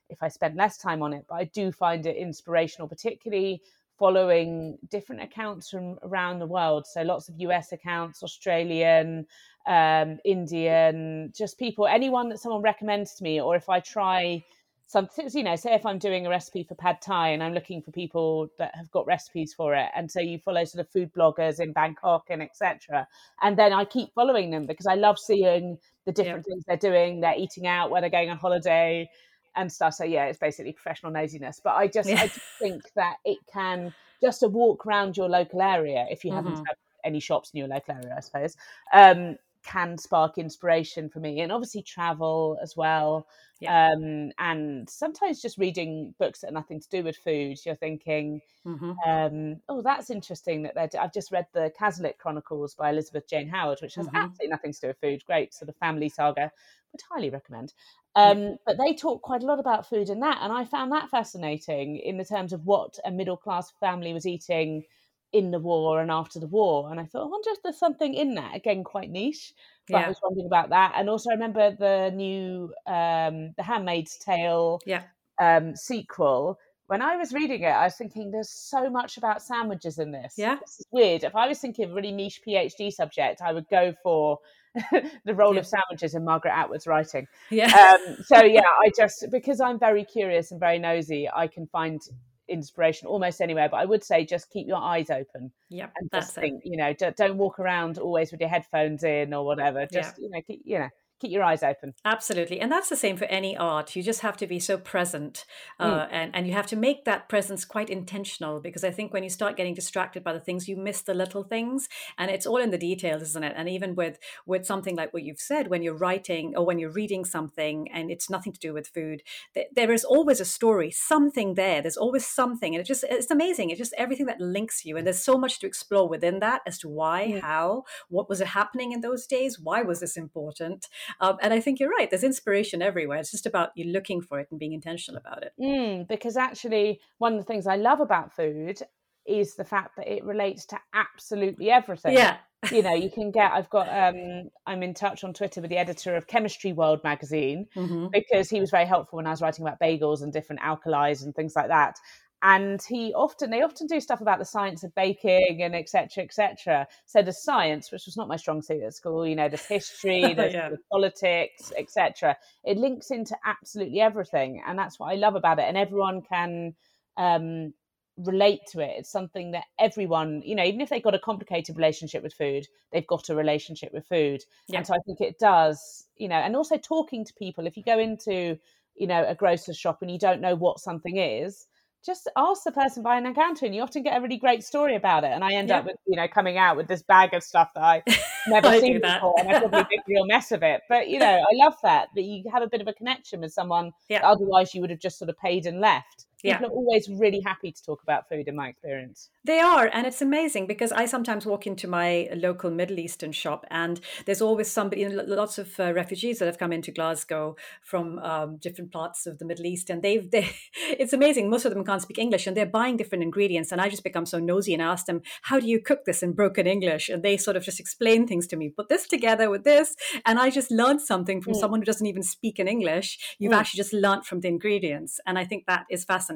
if 0.09 0.23
I 0.23 0.29
spent 0.29 0.57
less 0.57 0.79
time 0.79 1.03
on 1.03 1.13
it. 1.13 1.25
But 1.29 1.35
I 1.35 1.45
do 1.45 1.73
find 1.73 2.07
it 2.07 2.17
inspirational, 2.17 2.89
particularly 2.89 3.61
following 3.99 4.79
different 4.91 5.23
accounts 5.23 5.71
from 5.71 5.99
around 6.03 6.39
the 6.39 6.47
world. 6.47 6.87
So 6.87 7.03
lots 7.03 7.29
of 7.29 7.35
US 7.39 7.73
accounts, 7.73 8.23
Australian, 8.23 9.27
um, 9.67 10.19
Indian, 10.25 11.33
just 11.37 11.59
people, 11.59 11.87
anyone 11.87 12.29
that 12.31 12.39
someone 12.39 12.63
recommends 12.63 13.15
to 13.17 13.25
me, 13.25 13.41
or 13.41 13.57
if 13.57 13.69
I 13.69 13.81
try 13.81 14.45
something, 14.87 15.29
you 15.35 15.43
know, 15.43 15.55
say 15.57 15.75
if 15.75 15.85
I'm 15.85 15.99
doing 15.99 16.27
a 16.27 16.31
recipe 16.31 16.65
for 16.65 16.75
pad 16.75 17.03
thai 17.03 17.29
and 17.29 17.43
I'm 17.43 17.53
looking 17.53 17.83
for 17.83 17.91
people 17.91 18.49
that 18.59 18.75
have 18.75 18.91
got 18.91 19.07
recipes 19.07 19.53
for 19.55 19.75
it, 19.75 19.91
and 19.95 20.11
so 20.11 20.21
you 20.21 20.39
follow 20.39 20.65
sort 20.65 20.81
of 20.81 20.91
food 20.91 21.13
bloggers 21.13 21.61
in 21.61 21.73
Bangkok 21.73 22.27
and 22.31 22.43
etc. 22.43 23.07
And 23.43 23.59
then 23.59 23.73
I 23.73 23.85
keep 23.85 24.15
following 24.15 24.51
them 24.51 24.67
because 24.67 24.87
I 24.87 24.95
love 24.95 25.19
seeing 25.19 25.79
the 26.07 26.13
different 26.13 26.47
yeah. 26.49 26.55
things 26.55 26.65
they're 26.67 26.91
doing. 26.91 27.21
They're 27.21 27.37
eating 27.37 27.67
out, 27.67 27.91
where 27.91 28.01
they're 28.01 28.11
going 28.11 28.31
on 28.31 28.39
holiday 28.39 29.11
and 29.57 29.71
stuff. 29.71 29.95
So 29.95 30.05
yeah, 30.05 30.27
it's 30.27 30.39
basically 30.39 30.73
professional 30.73 31.13
nosiness. 31.13 31.61
But 31.63 31.77
I 31.77 31.87
just 31.87 32.09
yeah. 32.09 32.23
I 32.23 32.27
just 32.27 32.41
think 32.59 32.83
that 32.95 33.17
it 33.25 33.39
can 33.53 33.95
just 34.23 34.43
a 34.43 34.49
walk 34.49 34.87
around 34.87 35.17
your 35.17 35.29
local 35.29 35.63
area 35.63 36.07
if 36.11 36.25
you 36.25 36.31
mm-hmm. 36.31 36.49
haven't 36.49 36.67
had 36.67 36.77
any 37.05 37.21
shops 37.21 37.51
in 37.53 37.59
your 37.59 37.69
local 37.69 37.95
area, 37.95 38.15
I 38.17 38.21
suppose. 38.21 38.57
Um, 38.93 39.37
can 39.69 39.99
spark 39.99 40.39
inspiration 40.39 41.11
for 41.11 41.21
me 41.21 41.41
and 41.41 41.53
obviously 41.53 41.83
travel 41.83 42.59
as 42.63 42.75
well 42.75 43.27
yeah. 43.61 43.91
um, 43.93 44.31
and 44.39 44.89
sometimes 44.89 45.43
just 45.43 45.59
reading 45.59 46.15
books 46.19 46.41
that 46.41 46.49
are 46.49 46.55
nothing 46.55 46.81
to 46.81 46.89
do 46.89 47.03
with 47.03 47.17
food 47.17 47.59
you're 47.67 47.75
thinking 47.75 48.41
mm-hmm. 48.67 48.93
um, 49.07 49.61
oh 49.69 49.83
that's 49.83 50.09
interesting 50.09 50.63
that 50.63 50.75
they're 50.75 51.03
i've 51.03 51.13
just 51.13 51.31
read 51.31 51.47
the 51.53 51.71
Cazalet 51.79 52.17
chronicles 52.17 52.75
by 52.75 52.89
elizabeth 52.89 53.29
jane 53.29 53.49
howard 53.49 53.79
which 53.83 53.95
has 53.97 54.07
mm-hmm. 54.07 54.17
absolutely 54.17 54.49
nothing 54.49 54.73
to 54.73 54.81
do 54.81 54.87
with 54.87 55.01
food 55.01 55.23
great 55.27 55.53
sort 55.53 55.69
of 55.69 55.77
family 55.77 56.09
saga 56.09 56.51
would 56.93 57.03
highly 57.11 57.29
recommend 57.29 57.75
um, 58.17 58.39
yeah. 58.39 58.55
but 58.65 58.79
they 58.79 58.95
talk 58.95 59.21
quite 59.21 59.43
a 59.43 59.47
lot 59.47 59.61
about 59.61 59.87
food 59.87 60.09
in 60.09 60.21
that 60.21 60.39
and 60.41 60.51
i 60.51 60.65
found 60.65 60.91
that 60.93 61.11
fascinating 61.11 61.99
in 61.99 62.17
the 62.17 62.25
terms 62.25 62.55
of 62.55 62.65
what 62.65 62.99
a 63.05 63.11
middle 63.11 63.37
class 63.37 63.71
family 63.81 64.15
was 64.15 64.25
eating 64.25 64.83
in 65.33 65.51
the 65.51 65.59
war 65.59 66.01
and 66.01 66.11
after 66.11 66.41
the 66.41 66.47
war. 66.47 66.91
And 66.91 66.99
I 66.99 67.05
thought, 67.05 67.23
I 67.23 67.29
wonder 67.29 67.51
if 67.51 67.63
there's 67.63 67.79
something 67.79 68.15
in 68.15 68.35
that. 68.35 68.57
Again, 68.57 68.85
quite 68.85 69.11
niche. 69.11 69.53
But 69.89 69.99
yeah. 69.99 70.07
I 70.07 70.09
was 70.09 70.21
wondering 70.23 70.47
about 70.47 70.71
that. 70.71 70.95
And 70.97 71.09
also 71.09 71.31
I 71.31 71.35
remember 71.35 71.71
the 71.71 72.11
new 72.15 72.73
um 72.87 73.53
The 73.57 73.63
Handmaid's 73.63 74.19
Tale 74.19 74.81
yeah. 74.87 75.03
um 75.41 75.77
sequel. 75.77 76.59
When 76.87 77.03
I 77.03 77.17
was 77.17 77.35
reading 77.35 77.63
it, 77.63 77.69
I 77.71 77.85
was 77.85 77.97
thinking 77.97 78.31
there's 78.31 78.51
so 78.51 78.89
much 78.89 79.19
about 79.19 79.43
sandwiches 79.43 79.99
in 79.99 80.11
this. 80.11 80.35
Yeah. 80.39 80.57
This 80.61 80.81
is 80.81 80.87
weird. 80.91 81.23
If 81.23 81.37
I 81.37 81.47
was 81.47 81.59
thinking 81.59 81.85
of 81.85 81.91
a 81.91 81.95
really 81.95 82.13
niche 82.13 82.41
PhD 82.47 82.91
subject, 82.91 83.43
I 83.43 83.53
would 83.53 83.69
go 83.71 83.93
for 84.03 84.39
the 85.25 85.35
role 85.35 85.55
yeah. 85.55 85.61
of 85.61 85.67
sandwiches 85.67 86.15
in 86.15 86.25
Margaret 86.25 86.53
Atwood's 86.53 86.87
writing. 86.87 87.27
Yeah. 87.51 87.67
Um, 87.67 88.17
so 88.25 88.43
yeah, 88.43 88.61
I 88.63 88.91
just 88.97 89.27
because 89.31 89.61
I'm 89.61 89.79
very 89.79 90.05
curious 90.05 90.51
and 90.51 90.59
very 90.59 90.79
nosy, 90.79 91.29
I 91.29 91.47
can 91.47 91.67
find 91.67 92.01
inspiration 92.49 93.09
almost 93.09 93.41
anywhere. 93.41 93.69
But 93.69 93.79
I 93.79 93.85
would 93.85 94.05
say 94.05 94.25
just 94.25 94.51
keep 94.51 94.67
your 94.67 94.79
eyes 94.79 95.11
open. 95.11 95.53
Yeah, 95.69 95.89
and 95.97 96.11
just 96.13 96.35
think, 96.35 96.63
it. 96.65 96.71
you 96.71 96.77
know, 96.77 96.93
don't, 96.93 97.17
don't, 97.17 97.37
walk 97.37 97.59
around 97.59 97.99
always 97.99 98.31
with 98.33 98.41
your 98.41 98.51
headphones 98.51 99.05
in 99.05 99.35
or 99.35 99.45
whatever. 99.45 99.87
Just 99.87 100.17
yeah. 100.19 100.25
you 100.25 100.31
know, 100.31 100.41
keep, 100.47 100.63
you 100.65 100.79
know, 100.79 100.89
keep 101.21 101.31
your 101.31 101.43
eyes 101.43 101.63
open. 101.63 101.95
Absolutely. 102.05 102.61
And 102.61 102.71
that's 102.71 102.89
the 102.89 102.97
same 102.97 103.17
for 103.17 103.25
any 103.27 103.57
art. 103.57 103.97
You 103.97 104.03
just 104.03 104.21
have 104.21 104.37
to 104.39 104.47
be 104.47 104.61
so 104.61 104.79
present 104.79 105.45
uh, 105.79 106.01
mm. 106.01 106.09
and, 106.11 106.35
and 106.35 106.47
you 106.47 106.53
have 106.53 106.67
to 106.69 106.77
make 106.77 107.05
that 107.05 107.29
presence 107.29 107.65
quite 107.65 107.91
intentional 107.91 108.61
because 108.61 108.85
I 108.85 108.91
think 108.91 109.13
when 109.13 109.25
you 109.25 109.31
start 109.31 109.57
getting 109.57 109.75
distracted 109.75 110.23
by 110.23 110.33
the 110.33 110.41
things, 110.41 110.69
you 110.69 110.77
miss 110.77 111.03
the 111.03 111.15
little 111.15 111.43
things 111.43 111.89
and 112.17 112.31
it's 112.31 112.47
all 112.47 112.59
in 112.59 112.71
the 112.71 112.79
details, 112.79 113.23
isn't 113.23 113.45
it? 113.45 113.55
And 113.57 113.69
even 113.69 113.95
with, 113.95 114.19
with 114.47 114.67
something 114.67 114.97
like 114.97 115.13
what 115.13 115.25
you've 115.25 115.41
said, 115.41 115.69
when 115.69 115.83
you're 115.83 115.97
writing 115.97 116.55
or 116.57 116.65
when 116.65 116.79
you're 116.79 116.91
reading 116.91 117.25
something 117.25 117.89
and 117.93 118.11
it's 118.11 118.31
nothing 118.31 118.53
to 118.53 118.61
do 118.61 118.73
with 118.73 118.89
food, 118.89 119.23
th- 119.55 119.69
there 119.75 119.93
is 119.93 120.05
always 120.05 120.41
a 120.41 120.45
story, 120.45 120.91
something 120.91 121.55
there. 121.55 121.83
There's 121.83 121.97
always 121.97 122.27
something. 122.27 122.75
And 122.75 122.81
it 122.81 122.87
just, 122.87 123.05
it's 123.09 123.31
amazing. 123.31 123.71
It's 123.71 123.79
just 123.79 123.95
everything 123.99 124.27
that 124.27 124.41
links 124.41 124.85
you. 124.85 124.97
And 124.97 125.07
there's 125.07 125.23
so 125.23 125.37
much 125.37 125.59
to 125.61 125.67
explore 125.67 126.09
within 126.09 126.39
that 126.41 126.63
as 126.67 126.79
to 126.79 126.89
why, 126.89 127.33
mm. 127.35 127.41
how, 127.41 127.85
what 128.09 128.29
was 128.29 128.41
it 128.41 128.49
happening 128.49 128.93
in 128.93 129.01
those 129.01 129.27
days? 129.27 129.59
Why 129.59 129.83
was 129.83 130.01
this 130.01 130.17
important? 130.17 130.87
Um, 131.21 131.37
and 131.43 131.53
I 131.53 131.61
think 131.61 131.81
you're 131.81 131.91
right. 131.91 132.09
There's 132.11 132.25
inspiration 132.25 132.83
everywhere. 132.83 133.19
It's 133.19 133.31
just 133.31 133.47
about 133.47 133.71
you 133.75 133.85
looking 133.85 134.21
for 134.21 134.41
it 134.41 134.49
and 134.51 134.59
being 134.59 134.73
intentional 134.73 135.21
about 135.21 135.43
it. 135.43 135.53
Mm, 135.61 136.09
because 136.09 136.37
actually, 136.37 137.01
one 137.19 137.35
of 137.35 137.39
the 137.39 137.45
things 137.45 137.67
I 137.67 137.77
love 137.77 138.01
about 138.01 138.35
food 138.35 138.81
is 139.27 139.55
the 139.55 139.65
fact 139.65 139.97
that 139.97 140.09
it 140.11 140.25
relates 140.25 140.65
to 140.67 140.79
absolutely 140.95 141.71
everything. 141.71 142.15
Yeah. 142.15 142.39
you 142.73 142.83
know, 142.83 142.95
you 142.95 143.11
can 143.15 143.31
get. 143.31 143.53
I've 143.53 143.71
got. 143.71 143.89
um 143.89 144.51
I'm 144.67 144.83
in 144.83 144.95
touch 144.95 145.23
on 145.23 145.35
Twitter 145.35 145.61
with 145.61 145.71
the 145.71 145.77
editor 145.77 146.17
of 146.17 146.27
Chemistry 146.27 146.73
World 146.73 147.01
magazine 147.05 147.67
mm-hmm. 147.77 148.07
because 148.13 148.49
he 148.51 148.61
was 148.61 148.71
very 148.71 148.87
helpful 148.87 149.19
when 149.19 149.27
I 149.27 149.31
was 149.31 149.43
writing 149.43 149.67
about 149.67 149.81
bagels 149.81 150.23
and 150.23 150.33
different 150.33 150.63
alkalis 150.63 151.23
and 151.23 151.35
things 151.35 151.55
like 151.55 151.69
that. 151.69 151.97
And 152.43 152.81
he 152.89 153.13
often 153.15 153.51
they 153.51 153.63
often 153.63 153.87
do 153.87 154.01
stuff 154.01 154.21
about 154.21 154.39
the 154.39 154.45
science 154.45 154.85
of 154.85 154.95
baking 154.95 155.63
and 155.63 155.75
etc 155.75 156.23
etc 156.23 156.87
so 157.05 157.21
the 157.21 157.33
science 157.33 157.91
which 157.91 158.07
was 158.07 158.17
not 158.17 158.29
my 158.29 158.37
strong 158.37 158.63
suit 158.63 158.83
at 158.83 158.95
school 158.95 159.27
you 159.27 159.35
know 159.35 159.49
there's 159.49 159.67
history 159.67 160.35
there's 160.37 160.55
Yeah. 160.55 160.71
politics 160.93 161.73
etc 161.77 162.37
it 162.65 162.77
links 162.79 163.11
into 163.11 163.37
absolutely 163.45 164.01
everything. 164.01 164.63
And 164.67 164.79
that's 164.79 164.99
what 164.99 165.11
i 165.13 165.15
love 165.15 165.35
about 165.35 165.59
it. 165.59 165.65
And 165.67 165.77
everyone 165.77 166.23
can 166.23 166.75
um 167.17 167.73
relate 168.17 168.61
to 168.73 168.81
it. 168.81 168.95
It's 168.99 169.11
something 169.13 169.53
that 169.53 169.65
everyone 169.79 170.43
you 170.45 170.55
know 170.55 170.65
even 170.65 170.81
if 170.81 170.89
they've 170.91 171.03
got 171.03 171.15
a 171.15 171.21
complicated 171.21 171.77
relationship 171.77 172.23
with 172.23 172.35
food 172.35 172.67
they've 172.93 173.07
got 173.07 173.29
a 173.31 173.35
relationship 173.35 173.93
with 173.93 174.07
food. 174.07 174.43
Yeah. 174.69 174.79
and 174.79 174.87
so 174.87 174.95
i 174.95 174.99
think 175.07 175.21
it 175.21 175.39
does 175.39 176.07
you 176.17 176.29
know 176.29 176.37
and 176.37 176.55
also 176.57 176.77
talking 176.77 177.25
to 177.25 177.33
people. 177.35 177.67
If 177.67 177.77
you 177.77 177.83
go 177.83 177.99
into 177.99 178.59
you 178.97 179.07
know 179.07 179.25
a 179.27 179.35
grocer's 179.35 179.77
shop 179.79 179.99
and 180.03 180.11
you 180.11 180.19
don't 180.19 180.41
know 180.41 180.55
what 180.55 180.79
something 180.81 181.17
is 181.17 181.67
just 182.09 182.27
ask 182.37 182.65
the 182.65 182.73
person 182.73 183.03
behind 183.03 183.27
the 183.27 183.33
counter 183.33 183.67
and 183.67 183.75
you 183.75 183.83
often 183.83 184.03
get 184.03 184.17
a 184.17 184.21
really 184.23 184.39
great 184.39 184.65
story 184.65 184.97
about 184.97 185.25
it 185.25 185.31
and 185.33 185.45
i 185.45 185.53
end 185.53 185.69
Yeah. 185.69 185.81
up 185.81 185.85
with 185.85 185.97
you 186.07 186.17
know 186.17 186.27
coming 186.27 186.57
out 186.57 186.75
with 186.75 186.89
this 186.89 187.03
bag 187.03 187.35
of 187.35 187.43
stuff 187.43 187.69
that 187.75 187.85
i 187.85 188.03
never 188.49 188.69
I 188.69 188.81
seen 188.81 188.99
before 189.01 189.35
and 189.39 189.49
i 189.51 189.59
probably 189.61 189.81
make 189.91 190.01
a 190.01 190.09
real 190.09 190.25
mess 190.27 190.51
of 190.51 190.63
it 190.63 190.81
but 190.89 191.09
you 191.09 191.19
know 191.19 191.27
i 191.27 191.55
love 191.65 191.75
that 191.83 192.09
that 192.15 192.23
you 192.23 192.45
have 192.51 192.63
a 192.63 192.67
bit 192.69 192.81
of 192.81 192.89
a 192.89 192.95
connection 192.95 193.41
with 193.43 193.53
someone 193.53 193.93
Yeah. 194.09 194.21
otherwise 194.27 194.75
you 194.75 194.81
would 194.81 194.91
have 194.91 195.01
just 195.01 195.19
sort 195.19 195.29
of 195.29 195.37
paid 195.39 195.67
and 195.67 195.81
left 195.81 196.25
Yeah. 196.43 196.59
people 196.59 196.69
are 196.69 196.77
always 196.77 197.09
really 197.09 197.41
happy 197.41 197.73
to 197.73 197.83
talk 197.83 198.03
about 198.03 198.29
food 198.29 198.47
in 198.49 198.55
my 198.57 198.69
experience 198.69 199.31
They 199.45 199.61
are, 199.61 199.89
and 199.93 200.07
it's 200.07 200.21
amazing 200.23 200.67
because 200.67 200.93
I 200.93 201.07
sometimes 201.07 201.47
walk 201.47 201.67
into 201.67 201.89
my 201.89 202.29
local 202.35 202.71
Middle 202.71 202.99
Eastern 202.99 203.33
shop, 203.33 203.65
and 203.71 203.99
there's 204.27 204.43
always 204.43 204.71
somebody, 204.71 205.01
you 205.03 205.09
know, 205.09 205.23
lots 205.27 205.59
of 205.59 205.69
uh, 205.81 205.93
refugees 205.95 206.39
that 206.39 206.47
have 206.47 206.59
come 206.59 206.73
into 206.73 206.93
Glasgow 206.93 207.57
from 207.83 208.19
um, 208.19 208.59
different 208.59 208.93
parts 208.93 209.27
of 209.27 209.39
the 209.39 209.45
Middle 209.47 209.67
East, 209.67 209.91
and 209.91 210.03
they've, 210.03 210.31
they, 210.31 210.51
it's 211.03 211.13
amazing. 211.13 211.49
Most 211.51 211.65
of 211.65 211.73
them 211.73 211.85
can't 211.85 212.03
speak 212.03 212.19
English, 212.19 212.47
and 212.47 212.57
they're 212.57 212.67
buying 212.67 212.97
different 212.97 213.25
ingredients, 213.25 213.73
and 213.73 213.81
I 213.81 213.89
just 213.89 214.05
become 214.05 214.27
so 214.27 214.39
nosy 214.39 214.75
and 214.75 214.83
ask 214.83 215.07
them, 215.07 215.23
"How 215.43 215.59
do 215.61 215.67
you 215.67 215.81
cook 215.81 216.05
this 216.05 216.23
in 216.23 216.33
broken 216.35 216.67
English?" 216.67 217.09
And 217.09 217.23
they 217.23 217.37
sort 217.37 217.57
of 217.57 217.65
just 217.65 217.81
explain 217.81 218.27
things 218.27 218.47
to 218.49 218.57
me. 218.57 218.69
Put 218.69 218.89
this 218.89 219.07
together 219.09 219.49
with 219.51 219.65
this, 219.65 219.97
and 220.27 220.39
I 220.39 220.51
just 220.51 220.71
learned 220.71 221.01
something 221.01 221.41
from 221.41 221.55
Mm. 221.55 221.61
someone 221.61 221.81
who 221.81 221.87
doesn't 221.87 222.07
even 222.07 222.23
speak 222.23 222.59
in 222.59 222.69
English. 222.69 223.37
You've 223.39 223.53
Mm. 223.53 223.59
actually 223.61 223.79
just 223.79 223.93
learnt 223.93 224.27
from 224.27 224.41
the 224.41 224.49
ingredients, 224.49 225.21
and 225.27 225.39
I 225.39 225.45
think 225.45 225.65
that 225.67 225.87
is 225.91 226.05
fascinating. 226.05 226.28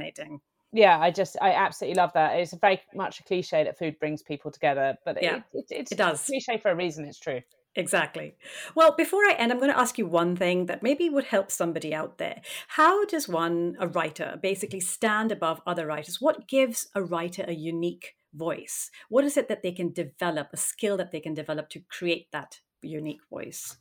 Yeah 0.73 0.99
i 0.99 1.11
just 1.11 1.37
i 1.41 1.53
absolutely 1.53 1.97
love 1.97 2.13
that 2.15 2.39
it's 2.39 2.55
very 2.55 2.81
much 2.95 3.21
a 3.21 3.25
cliche 3.25 3.65
that 3.65 3.79
food 3.79 3.99
brings 3.99 4.23
people 4.23 4.51
together 4.51 4.97
but 5.05 5.23
Yeah, 5.23 5.37
it, 5.37 5.43
it, 5.53 5.65
it's 5.71 5.93
it 5.93 5.99
does. 5.99 6.23
a 6.23 6.33
cliche 6.33 6.59
for 6.59 6.71
a 6.71 6.77
reason 6.77 7.05
it's 7.05 7.19
true 7.21 7.41
Exactly. 7.75 8.35
Well, 8.75 8.95
before 8.95 9.23
I 9.25 9.35
end, 9.39 9.51
I'm 9.51 9.59
going 9.59 9.71
to 9.71 9.79
ask 9.79 9.97
you 9.97 10.07
one 10.07 10.37
thing 10.37 10.67
that 10.67 10.83
maybe 10.83 11.09
would 11.09 11.25
help 11.25 11.51
somebody 11.51 11.95
out 11.95 12.19
there. 12.19 12.43
How 12.69 13.07
does 13.07 13.29
one, 13.29 13.77
a 13.81 13.89
writer, 13.89 14.39
basically 14.43 14.81
stand 14.81 15.33
above 15.33 15.63
other 15.67 15.87
writers? 15.87 16.21
What 16.21 16.47
gives 16.49 16.89
a 16.95 17.03
writer 17.03 17.45
a 17.49 17.55
unique 17.55 18.15
voice? 18.35 18.91
What 19.09 19.25
is 19.25 19.39
it 19.39 19.49
that 19.49 19.63
they 19.63 19.73
can 19.73 19.93
develop, 19.93 20.49
a 20.53 20.59
skill 20.59 20.99
that 20.99 21.13
they 21.13 21.21
can 21.21 21.33
develop 21.33 21.71
to 21.71 21.81
create 21.89 22.27
that 22.33 22.61
unique 22.83 23.23
voice? 23.31 23.77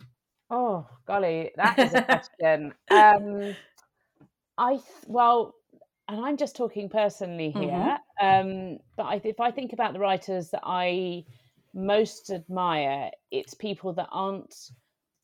Oh, 0.50 0.88
golly, 1.06 1.52
that 1.58 1.80
is 1.82 1.94
a 1.94 2.00
question. 2.06 2.74
um, 2.92 3.56
I 4.58 4.80
well, 5.08 5.56
and 6.12 6.26
I'm 6.26 6.38
just 6.38 6.56
talking 6.56 6.90
personally 6.90 7.52
here. 7.52 7.98
Um, 8.20 8.80
but 8.98 9.04
I, 9.04 9.22
if 9.24 9.40
I 9.40 9.52
think 9.52 9.74
about 9.74 9.94
the 9.94 10.00
writers 10.00 10.50
that 10.52 10.62
I 10.64 11.26
most 11.74 12.30
admire, 12.30 13.12
it's 13.32 13.54
people 13.54 13.94
that 13.94 14.10
aren't 14.12 14.54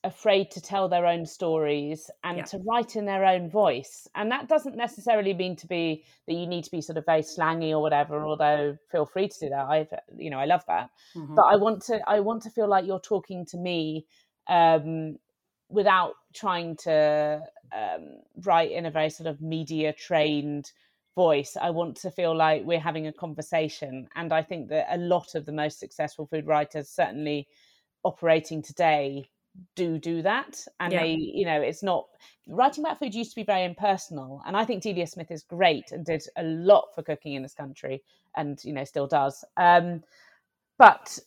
afraid 0.03 0.51
to 0.51 0.61
tell 0.61 0.87
their 0.87 1.05
own 1.05 1.25
stories 1.25 2.09
and 2.23 2.45
Yeah. 2.45 2.47
to 2.47 2.59
write 2.67 2.95
in 2.95 3.05
their 3.05 3.25
own 3.25 3.49
voice. 3.49 4.07
And 4.15 4.31
that 4.31 4.47
doesn't 4.47 4.75
necessarily 4.77 5.33
mean 5.33 5.55
to 5.57 5.67
be 5.67 6.05
that 6.27 6.33
you 6.35 6.47
need 6.47 6.63
to 6.65 6.71
be 6.71 6.81
sort 6.81 6.97
of 6.97 7.05
very 7.05 7.23
slangy 7.23 7.71
or 7.71 7.81
whatever. 7.81 8.25
Although 8.25 8.77
feel 8.91 9.05
free 9.05 9.27
to 9.27 9.39
do 9.39 9.49
that. 9.49 9.65
I, 9.65 9.87
you 10.15 10.29
know, 10.29 10.39
I 10.39 10.45
love 10.45 10.63
that 10.67 10.89
Mhm. 11.15 11.37
but 11.37 11.45
I 11.45 11.55
want 11.55 11.81
to 11.83 11.99
I 12.09 12.19
want 12.21 12.43
to 12.43 12.49
feel 12.49 12.67
like 12.67 12.85
you're 12.85 12.99
talking 12.99 13.45
to 13.47 13.57
me 13.57 14.07
um, 14.47 15.17
without 15.69 16.13
trying 16.33 16.75
to 16.77 17.41
um, 17.75 18.19
write 18.43 18.71
in 18.71 18.85
a 18.85 18.91
very 18.91 19.09
sort 19.09 19.27
of 19.27 19.41
media 19.41 19.93
trained 19.93 20.71
voice. 21.15 21.57
I 21.59 21.69
want 21.71 21.97
to 21.97 22.11
feel 22.11 22.35
like 22.35 22.63
we're 22.65 22.79
having 22.79 23.07
a 23.07 23.13
conversation, 23.13 24.07
and 24.15 24.31
I 24.33 24.43
think 24.43 24.69
that 24.69 24.87
a 24.93 24.97
lot 24.97 25.35
of 25.35 25.45
the 25.45 25.51
most 25.51 25.79
successful 25.79 26.27
food 26.27 26.47
writers, 26.47 26.89
certainly 26.89 27.47
operating 28.03 28.61
today, 28.61 29.29
do 29.75 29.97
do 29.97 30.21
that 30.21 30.65
and 30.79 30.93
Yeah. 30.93 30.99
they 30.99 31.09
you 31.13 31.45
know 31.45 31.59
it's 31.61 31.81
not 31.83 32.05
writing 32.47 32.83
about 32.83 32.99
food 32.99 33.13
used 33.15 33.31
to 33.31 33.35
be 33.35 33.43
very 33.43 33.63
impersonal 33.63 34.41
and 34.45 34.55
i 34.55 34.63
think 34.63 34.83
delia 34.83 35.07
smith 35.07 35.31
is 35.31 35.43
great 35.43 35.91
and 35.91 36.05
did 36.05 36.23
a 36.37 36.43
lot 36.43 36.85
for 36.93 37.01
cooking 37.01 37.33
in 37.33 37.41
this 37.41 37.53
country 37.55 38.03
and 38.35 38.63
you 38.63 38.71
know 38.73 38.83
still 38.83 39.07
does 39.07 39.43
um 39.57 40.03
but 40.77 41.17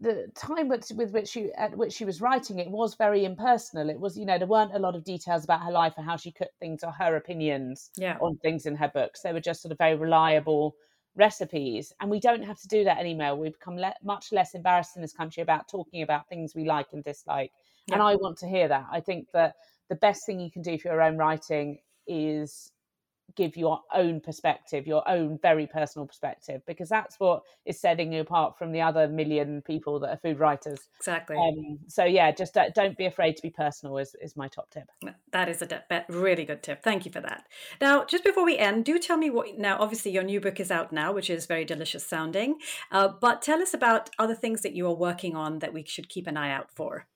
the 0.00 0.30
time 0.34 0.68
with, 0.68 0.90
with 0.96 1.12
which 1.12 1.28
she 1.28 1.52
at 1.54 1.76
which 1.76 1.92
she 1.92 2.04
was 2.04 2.20
writing 2.20 2.58
it 2.58 2.70
was 2.70 2.94
very 2.94 3.24
impersonal. 3.24 3.90
It 3.90 4.00
was 4.00 4.16
you 4.16 4.24
know 4.24 4.38
there 4.38 4.46
weren't 4.46 4.74
a 4.74 4.78
lot 4.78 4.96
of 4.96 5.04
details 5.04 5.44
about 5.44 5.62
her 5.62 5.70
life 5.72 5.94
or 5.96 6.02
how 6.04 6.16
she 6.16 6.32
cooked 6.32 6.58
things 6.58 6.82
or 6.82 6.90
her 6.92 7.16
opinions 7.16 7.90
Yeah. 7.96 8.16
on 8.20 8.38
things 8.38 8.66
in 8.66 8.76
her 8.76 8.88
books. 8.88 9.20
They 9.20 9.32
were 9.32 9.40
just 9.40 9.62
sort 9.62 9.72
of 9.72 9.78
very 9.78 9.96
reliable 9.96 10.74
recipes. 11.16 11.92
And 12.00 12.10
we 12.10 12.20
don't 12.20 12.42
have 12.42 12.58
to 12.60 12.68
do 12.68 12.84
that 12.84 12.98
anymore. 12.98 13.34
We've 13.36 13.52
become 13.52 13.76
le- 13.76 13.94
much 14.02 14.32
less 14.32 14.54
embarrassed 14.54 14.96
in 14.96 15.02
this 15.02 15.12
country 15.12 15.42
about 15.42 15.68
talking 15.68 16.02
about 16.02 16.28
things 16.28 16.54
we 16.54 16.64
like 16.64 16.92
and 16.92 17.04
dislike. 17.04 17.52
And 17.92 18.00
i 18.00 18.14
want 18.14 18.38
to 18.38 18.46
hear 18.48 18.68
that. 18.68 18.86
I 18.90 19.00
think 19.00 19.28
that 19.32 19.56
the 19.88 19.96
best 19.96 20.24
thing 20.24 20.38
you 20.40 20.50
can 20.50 20.62
do 20.62 20.78
for 20.78 20.88
your 20.88 21.02
own 21.02 21.16
writing 21.16 21.78
is 22.06 22.70
give 23.36 23.56
your 23.56 23.80
own 23.94 24.20
perspective 24.20 24.86
your 24.86 25.06
own 25.08 25.38
very 25.42 25.66
personal 25.66 26.06
perspective 26.06 26.62
because 26.66 26.88
that's 26.88 27.18
what 27.18 27.42
is 27.64 27.80
setting 27.80 28.12
you 28.12 28.20
apart 28.20 28.58
from 28.58 28.72
the 28.72 28.80
other 28.80 29.08
million 29.08 29.62
people 29.62 29.98
that 30.00 30.10
are 30.10 30.18
food 30.18 30.38
writers 30.38 30.88
Exactly. 30.98 31.36
um, 31.36 31.78
so 31.86 32.04
yeah 32.04 32.30
just 32.30 32.54
don't, 32.54 32.74
don't 32.74 32.96
be 32.96 33.06
afraid 33.06 33.36
to 33.36 33.42
be 33.42 33.50
personal 33.50 33.98
is, 33.98 34.14
is 34.20 34.36
my 34.36 34.48
top 34.48 34.70
tip 34.70 34.90
That 35.32 35.48
is 35.48 35.62
a 35.62 35.66
de- 35.66 36.04
really 36.08 36.44
good 36.44 36.62
tip. 36.62 36.82
Thank 36.82 37.06
you 37.06 37.12
for 37.12 37.20
that. 37.20 37.46
Now, 37.80 38.04
just 38.04 38.24
before 38.24 38.44
we 38.44 38.58
end, 38.58 38.84
do 38.84 38.98
tell 38.98 39.16
me 39.16 39.30
what. 39.30 39.58
Now, 39.58 39.76
obviously, 39.78 40.10
your 40.10 40.22
new 40.22 40.40
book 40.40 40.60
is 40.60 40.70
out 40.70 40.92
now, 40.92 41.12
which 41.12 41.30
is 41.30 41.46
very 41.46 41.64
delicious 41.64 42.06
sounding. 42.06 42.58
Uh, 42.90 43.08
but 43.08 43.42
tell 43.42 43.62
us 43.62 43.74
about 43.74 44.10
other 44.18 44.34
things 44.34 44.62
that 44.62 44.74
you 44.74 44.86
are 44.86 44.94
working 44.94 45.36
on 45.36 45.60
that 45.60 45.72
we 45.72 45.84
should 45.86 46.08
keep 46.08 46.26
an 46.26 46.36
eye 46.36 46.50
out 46.52 46.70
for, 46.70 47.06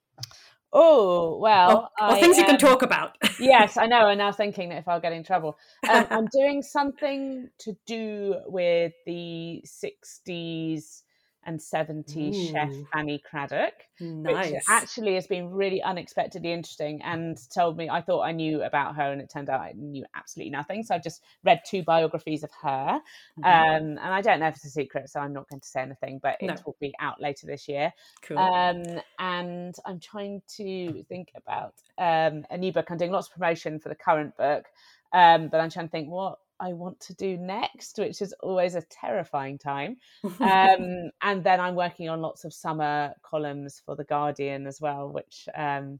oh 0.75 1.37
well 1.37 1.89
or, 1.99 2.07
or 2.07 2.15
I, 2.15 2.19
things 2.19 2.37
you 2.37 2.43
can 2.43 2.55
um, 2.55 2.59
talk 2.59 2.83
about. 2.83 3.17
yes, 3.39 3.77
I 3.77 3.87
know. 3.87 4.01
I'm 4.01 4.17
now 4.17 4.31
thinking 4.31 4.69
that 4.69 4.77
if 4.77 4.87
I'll 4.87 4.99
get 4.99 5.13
in 5.13 5.23
trouble, 5.23 5.57
um, 5.89 6.05
I'm 6.11 6.27
doing 6.27 6.61
something 6.61 7.49
to 7.59 7.75
do 7.87 8.35
with 8.45 8.93
the 9.05 9.63
60s 9.65 11.01
and 11.45 11.59
70s 11.59 12.35
chef 12.51 12.69
Ooh. 12.69 12.87
Fanny 12.93 13.21
Cradock, 13.31 13.71
nice. 13.99 14.51
which 14.51 14.61
actually 14.69 15.15
has 15.15 15.27
been 15.27 15.49
really 15.49 15.81
unexpectedly 15.81 16.51
interesting 16.51 17.01
and 17.03 17.37
told 17.53 17.77
me 17.77 17.89
I 17.89 18.01
thought 18.01 18.21
I 18.21 18.31
knew 18.31 18.63
about 18.63 18.95
her, 18.95 19.11
and 19.11 19.21
it 19.21 19.29
turned 19.29 19.49
out 19.49 19.61
I 19.61 19.73
knew 19.75 20.05
absolutely 20.15 20.51
nothing. 20.51 20.83
So 20.83 20.95
I've 20.95 21.03
just 21.03 21.21
read 21.43 21.61
two 21.65 21.83
biographies 21.83 22.43
of 22.43 22.51
her, 22.61 22.99
Mhm. 23.39 23.45
um, 23.45 23.83
and 23.97 23.99
I 23.99 24.21
don't 24.21 24.39
know 24.39 24.47
if 24.47 24.55
it's 24.55 24.65
a 24.65 24.69
secret, 24.69 25.09
so 25.09 25.19
I'm 25.19 25.33
not 25.33 25.47
going 25.49 25.61
to 25.61 25.67
say 25.67 25.81
anything, 25.81 26.19
but 26.21 26.37
it 26.39 26.47
No. 26.47 26.55
will 26.65 26.75
be 26.79 26.93
out 26.99 27.21
later 27.21 27.47
this 27.47 27.67
year. 27.67 27.93
cool. 28.21 28.37
Um, 28.37 28.83
and 29.19 29.75
I'm 29.85 29.99
trying 29.99 30.41
to 30.57 31.03
think 31.03 31.31
about 31.35 31.73
um, 31.97 32.45
a 32.49 32.57
new 32.57 32.73
book. 32.73 32.87
I'm 32.89 32.97
doing 32.97 33.11
lots 33.11 33.27
of 33.27 33.33
promotion 33.33 33.79
for 33.79 33.89
the 33.89 33.95
current 33.95 34.35
book, 34.37 34.65
um, 35.13 35.47
but 35.49 35.61
I'm 35.61 35.69
trying 35.69 35.87
to 35.87 35.91
think 35.91 36.09
what 36.09 36.39
I 36.59 36.73
want 36.73 36.99
to 37.01 37.13
do 37.13 37.37
next, 37.37 37.97
which 37.97 38.21
is 38.21 38.33
always 38.41 38.75
a 38.75 38.81
terrifying 38.81 39.57
time. 39.57 39.97
Um, 40.39 41.11
and 41.21 41.43
then 41.43 41.59
I'm 41.59 41.75
working 41.75 42.09
on 42.09 42.21
lots 42.21 42.45
of 42.45 42.53
summer 42.53 43.13
columns 43.23 43.81
for 43.85 43.95
the 43.95 44.03
Guardian 44.03 44.67
as 44.67 44.79
well, 44.79 45.09
which 45.09 45.47
um, 45.55 45.99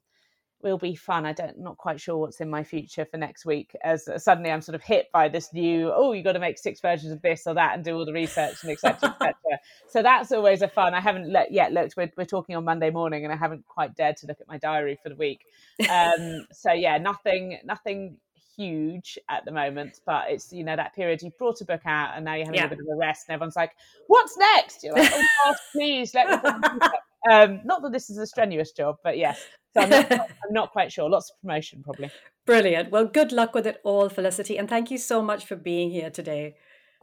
will 0.61 0.77
be 0.77 0.95
fun. 0.95 1.25
I 1.25 1.33
don't 1.33 1.59
not 1.59 1.77
quite 1.77 2.01
sure 2.01 2.17
what's 2.17 2.41
in 2.41 2.49
my 2.49 2.63
future 2.63 3.05
for 3.05 3.17
next 3.17 3.45
week. 3.45 3.75
As 3.83 4.09
suddenly 4.17 4.51
I'm 4.51 4.61
sort 4.61 4.75
of 4.75 4.83
hit 4.83 5.07
by 5.13 5.29
this 5.29 5.53
new, 5.53 5.91
oh, 5.93 6.13
you 6.13 6.23
got 6.23 6.33
to 6.33 6.39
make 6.39 6.57
six 6.57 6.81
versions 6.81 7.11
of 7.11 7.21
this 7.21 7.43
or 7.45 7.53
that 7.53 7.75
and 7.75 7.83
do 7.83 7.95
all 7.95 8.05
the 8.05 8.13
research 8.13 8.63
and 8.63 8.71
etc. 8.71 9.09
etc. 9.11 9.33
so 9.87 10.01
that's 10.01 10.31
always 10.31 10.61
a 10.61 10.67
fun. 10.67 10.93
I 10.93 11.01
haven't 11.01 11.33
yet 11.51 11.71
looked. 11.71 11.95
We're, 11.95 12.11
we're 12.17 12.25
talking 12.25 12.55
on 12.55 12.65
Monday 12.65 12.89
morning, 12.89 13.23
and 13.23 13.33
I 13.33 13.37
haven't 13.37 13.65
quite 13.65 13.95
dared 13.95 14.17
to 14.17 14.27
look 14.27 14.41
at 14.41 14.47
my 14.47 14.57
diary 14.57 14.97
for 15.01 15.09
the 15.09 15.15
week. 15.15 15.45
Um, 15.89 16.47
so 16.51 16.71
yeah, 16.73 16.97
nothing, 16.97 17.59
nothing 17.63 18.17
huge 18.55 19.17
at 19.29 19.45
the 19.45 19.51
moment, 19.51 19.99
but 20.05 20.25
it's 20.29 20.51
you 20.53 20.63
know 20.63 20.75
that 20.75 20.95
period 20.95 21.21
you've 21.21 21.37
brought 21.37 21.61
a 21.61 21.65
book 21.65 21.81
out 21.85 22.13
and 22.15 22.25
now 22.25 22.33
you're 22.35 22.45
having 22.45 22.59
Yeah. 22.59 22.65
a 22.65 22.69
bit 22.69 22.79
of 22.79 22.85
a 22.91 22.95
rest, 22.97 23.27
and 23.27 23.33
everyone's 23.35 23.55
like, 23.55 23.71
"What's 24.07 24.37
next?" 24.37 24.83
You're 24.83 24.93
like, 24.93 25.11
"Oh 25.13 25.25
gosh, 25.45 25.57
please 25.73 26.13
let 26.13 26.29
me." 26.29 26.37
put 26.37 26.59
my 26.61 26.69
feet 26.69 26.81
up." 26.83 26.93
Um, 27.31 27.61
not 27.65 27.81
that 27.81 27.91
this 27.91 28.09
is 28.11 28.17
a 28.19 28.27
strenuous 28.27 28.71
job, 28.71 28.97
but 29.03 29.17
yes. 29.17 29.43
So 29.73 29.81
I'm 29.81 29.89
not, 29.89 30.11
I'm 30.11 30.51
not 30.51 30.71
quite 30.71 30.91
sure. 30.91 31.09
Lots 31.09 31.31
of 31.31 31.41
promotion, 31.41 31.81
probably. 31.83 32.11
Brilliant. 32.45 32.91
Well, 32.91 33.05
good 33.05 33.31
luck 33.31 33.55
with 33.55 33.65
it 33.65 33.81
all, 33.83 34.09
Felicity, 34.09 34.57
and 34.57 34.69
thank 34.69 34.91
you 34.91 34.97
so 34.99 35.23
much 35.23 35.45
for 35.45 35.55
being 35.55 35.89
here 35.89 36.11
today. 36.11 36.55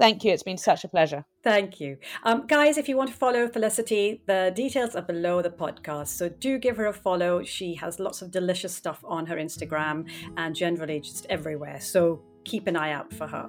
Thank 0.02 0.24
you. 0.24 0.32
It's 0.32 0.42
been 0.42 0.58
such 0.58 0.82
a 0.82 0.88
pleasure. 0.88 1.24
Thank 1.44 1.78
you. 1.78 1.96
Um, 2.24 2.48
guys, 2.48 2.76
if 2.76 2.88
you 2.88 2.96
want 2.96 3.10
to 3.10 3.14
follow 3.14 3.46
Felicity, 3.46 4.20
the 4.26 4.52
details 4.52 4.96
are 4.96 5.02
below 5.02 5.42
the 5.42 5.50
podcast. 5.50 6.08
So 6.08 6.28
do 6.28 6.58
give 6.58 6.76
her 6.76 6.86
a 6.86 6.92
follow. 6.92 7.44
She 7.44 7.74
has 7.76 8.00
lots 8.00 8.20
of 8.20 8.32
delicious 8.32 8.74
stuff 8.74 8.98
on 9.04 9.26
her 9.26 9.36
Instagram 9.36 10.10
and 10.36 10.56
generally 10.56 10.98
just 10.98 11.26
everywhere. 11.30 11.80
So 11.80 12.20
keep 12.42 12.66
an 12.66 12.74
eye 12.74 12.90
out 12.90 13.12
for 13.12 13.28
her. 13.28 13.48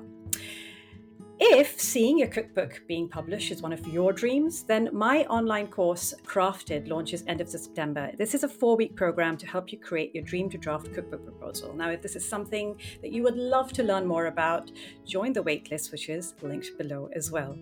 If 1.39 1.81
seeing 1.81 2.19
your 2.19 2.27
cookbook 2.27 2.83
being 2.87 3.09
published 3.09 3.51
is 3.51 3.61
one 3.61 3.73
of 3.73 3.87
your 3.87 4.13
dreams, 4.13 4.63
then 4.63 4.89
my 4.93 5.25
online 5.25 5.67
course, 5.67 6.13
Crafted, 6.25 6.87
launches 6.87 7.23
end 7.27 7.41
of 7.41 7.49
September. 7.49 8.11
This 8.17 8.35
is 8.35 8.43
a 8.43 8.47
four 8.47 8.77
week 8.77 8.95
program 8.95 9.35
to 9.37 9.47
help 9.47 9.71
you 9.71 9.79
create 9.79 10.13
your 10.13 10.23
dream 10.23 10.47
to 10.51 10.59
draft 10.59 10.93
cookbook 10.93 11.25
proposal. 11.25 11.73
Now, 11.73 11.89
if 11.89 12.03
this 12.03 12.15
is 12.15 12.27
something 12.27 12.79
that 13.01 13.11
you 13.11 13.23
would 13.23 13.35
love 13.35 13.73
to 13.73 13.83
learn 13.83 14.05
more 14.05 14.27
about, 14.27 14.71
join 15.05 15.33
the 15.33 15.43
waitlist, 15.43 15.91
which 15.91 16.07
is 16.07 16.35
linked 16.43 16.77
below 16.77 17.09
as 17.15 17.31
well. 17.31 17.57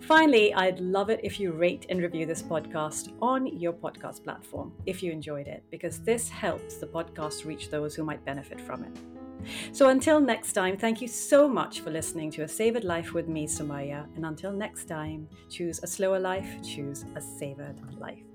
Finally, 0.00 0.54
I'd 0.54 0.78
love 0.78 1.10
it 1.10 1.20
if 1.22 1.40
you 1.40 1.52
rate 1.52 1.86
and 1.88 2.00
review 2.00 2.26
this 2.26 2.42
podcast 2.42 3.12
on 3.20 3.46
your 3.58 3.72
podcast 3.72 4.22
platform 4.22 4.72
if 4.86 5.02
you 5.02 5.10
enjoyed 5.10 5.48
it, 5.48 5.64
because 5.70 5.98
this 6.00 6.28
helps 6.28 6.76
the 6.76 6.86
podcast 6.86 7.44
reach 7.44 7.70
those 7.70 7.96
who 7.96 8.04
might 8.04 8.24
benefit 8.24 8.60
from 8.60 8.84
it. 8.84 9.23
So 9.72 9.88
until 9.88 10.20
next 10.20 10.52
time, 10.52 10.76
thank 10.76 11.00
you 11.00 11.08
so 11.08 11.48
much 11.48 11.80
for 11.80 11.90
listening 11.90 12.30
to 12.32 12.42
A 12.42 12.48
Savored 12.48 12.84
Life 12.84 13.14
with 13.14 13.28
me, 13.28 13.46
Sumayya. 13.46 14.06
And 14.16 14.24
until 14.24 14.52
next 14.52 14.86
time, 14.86 15.28
choose 15.48 15.80
a 15.82 15.86
slower 15.86 16.18
life, 16.18 16.48
choose 16.62 17.04
a 17.16 17.20
savored 17.20 17.80
life. 17.98 18.33